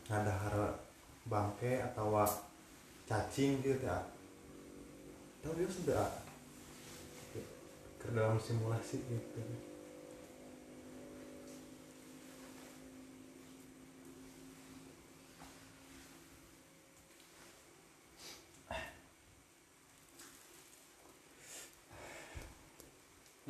[0.06, 0.78] ngadahar
[1.26, 2.30] bangke atau
[3.10, 4.21] cacing gitu ya
[5.42, 6.22] tapi sudah
[8.02, 9.42] ke dalam simulasi gitu.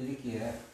[0.01, 0.70] Jadi kira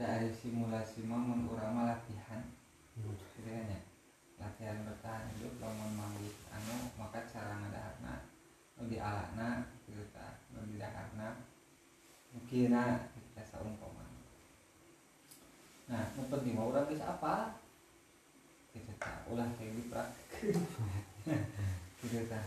[0.00, 2.40] dari simulasi mah mah latihan
[2.96, 3.80] gitu kan ya
[4.40, 8.14] latihan bertahan hidup lamun manggih anu maka cara ngadaharna
[8.76, 11.44] nu di alana gitu ta nu di daharna
[12.32, 14.04] mungkinna kita saumpama
[15.86, 17.60] nah nu penting mah urang geus apa
[18.72, 20.56] gitu ta ulah teh dipraktek
[22.00, 22.40] gitu ta.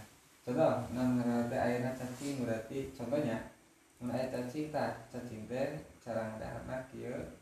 [0.45, 3.53] Contoh ngan teh ayeuna cacing berarti contohnya
[4.01, 7.33] mun aya cacing tah cacing teh cara ngadaharna kieu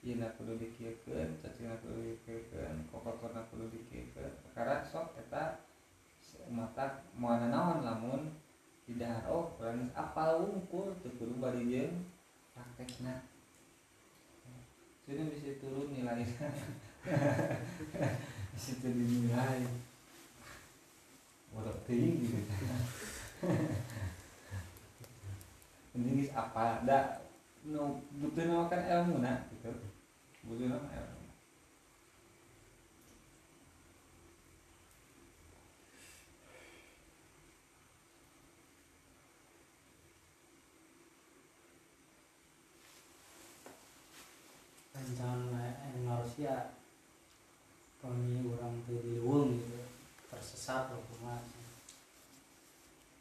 [0.00, 5.60] ieu kudu dikieukeun cacingna kudu dikieukeun kokotorna kudu dikieukeun karena sok eta
[6.48, 8.32] mata moal naon lamun
[8.88, 12.08] di dahar oh geus apal wungkul teu kudu bari jeung
[12.56, 13.28] praktekna.
[15.04, 16.48] Jadi bisa turun nilainya
[18.56, 19.68] bisa dinilai
[21.52, 22.40] bodoh ting gitu
[26.32, 27.27] apa da
[27.68, 29.68] nu butuh nama kan ilmu na gitu.
[30.48, 31.28] Butuh nama ilmu.
[44.96, 45.64] Rencana
[46.02, 46.72] Norsia
[48.00, 49.78] kami orang Leuweung gitu
[50.30, 51.44] tersesat loh mas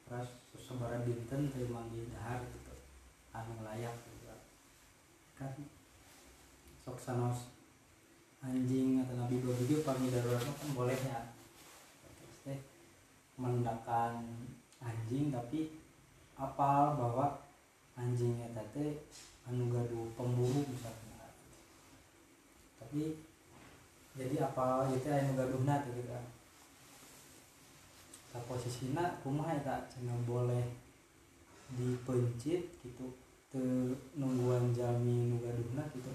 [0.07, 2.73] terus sebarang dinten teh manggil dahar gitu
[3.35, 4.16] anu layak gitu
[5.37, 5.53] kan
[6.81, 7.53] sok sanos
[8.41, 11.29] anjing atau nabi dua juga panggil darurat kan boleh ya.
[12.41, 12.59] Teh
[13.37, 14.25] mendakan
[14.81, 15.77] anjing tapi
[16.33, 17.45] apal bahwa
[17.93, 19.05] anjingnya teh
[19.45, 21.29] anu gaduh pemburu misalnya.
[22.81, 23.21] Tapi
[24.17, 26.01] jadi apa itu anu gaduhna gitu.
[26.09, 26.25] Kan
[28.45, 30.65] posisinya kumaha eta cenah boleh
[31.73, 33.26] dipencit gitu
[34.17, 36.11] nungguan jami nu gaduhna gitu.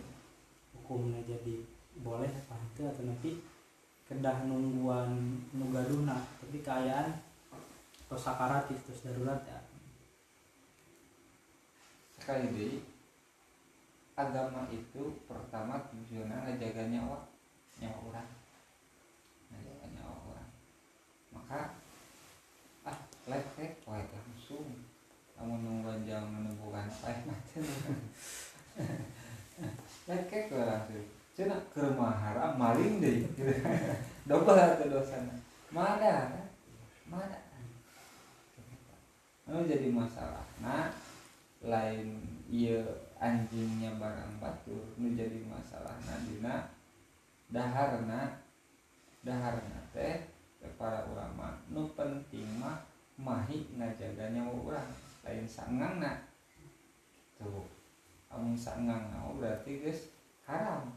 [0.76, 1.64] Hukumnya jadi
[2.03, 3.30] boleh apa itu atau nanti
[4.05, 7.16] kedah nungguan nu gaduhna tapi keayaan
[8.05, 9.57] atau sakarat gitu terus darurat ya.
[12.12, 12.85] Sekali deh
[14.12, 17.18] agama itu pertama tujuannya ngejaga nyawa
[17.80, 18.28] nyawa orang.
[19.49, 20.51] Ngejaga nyawa orang.
[21.33, 21.61] Maka
[22.85, 24.82] ah lek lek langsung
[25.43, 27.59] kamu menemukan menemukan lain aja
[30.07, 31.03] lekek orang sih
[31.34, 33.26] cina kermahara maling deh.
[33.26, 33.51] Gitu
[34.22, 35.34] double atau dosana
[35.74, 36.47] mana?
[37.11, 37.43] Mana?
[39.51, 40.47] Anu jadi masalah.
[40.62, 40.95] Nah
[41.59, 42.78] lain iya
[43.18, 45.99] anjingnya barang batu nu jadi masalah.
[46.07, 46.70] Nah dina
[47.51, 48.47] daharna
[49.26, 50.22] daharna teh
[50.78, 52.86] para ulama nu penting mah
[53.18, 54.86] mahi ngajaganya orang.
[55.23, 56.29] Lain sangang na
[57.39, 57.66] tuh
[58.31, 59.11] amun sangang.
[59.11, 60.12] Na berarti guys
[60.47, 60.91] haram.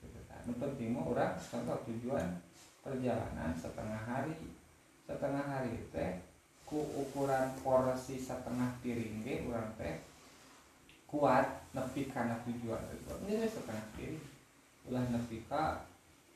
[0.00, 0.44] Gitu kan.
[0.46, 2.40] penting orang contoh tujuan
[2.84, 4.36] perjalanan setengah hari.
[5.04, 6.20] Setengah hari teh
[6.64, 10.00] ku ukuran porsi setengah piring ge urang teh
[11.08, 14.24] kuat nepi karena tujuan itu ini setengah piring.
[14.88, 15.84] Ulah nepi ka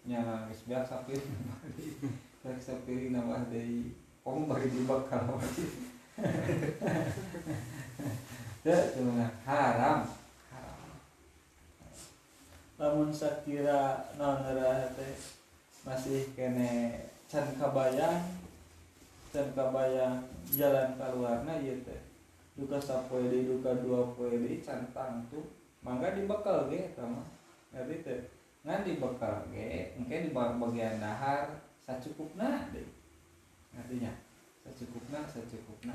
[0.08, 1.36] nya geus biasa piring
[2.46, 5.36] rek sapiring nambah deui om bagi dibakal
[9.46, 10.00] haram.
[12.78, 13.10] Naon
[14.94, 15.14] teh
[15.86, 17.00] masih kene
[17.30, 18.22] can kabayang
[19.32, 22.00] can kabayang jalan keluarna ieu teh.
[22.58, 25.42] Duka sapoe deui duka dua poe deui can tangtu.
[25.82, 27.26] Mangga dibekal ge eta mah.
[27.70, 28.20] Ngerti teh
[28.66, 32.90] ngan dibekal ge engke di bagian dahar sacukupna deui
[33.78, 34.10] artinya
[34.68, 35.92] ça te coupe là, ça te coupe là,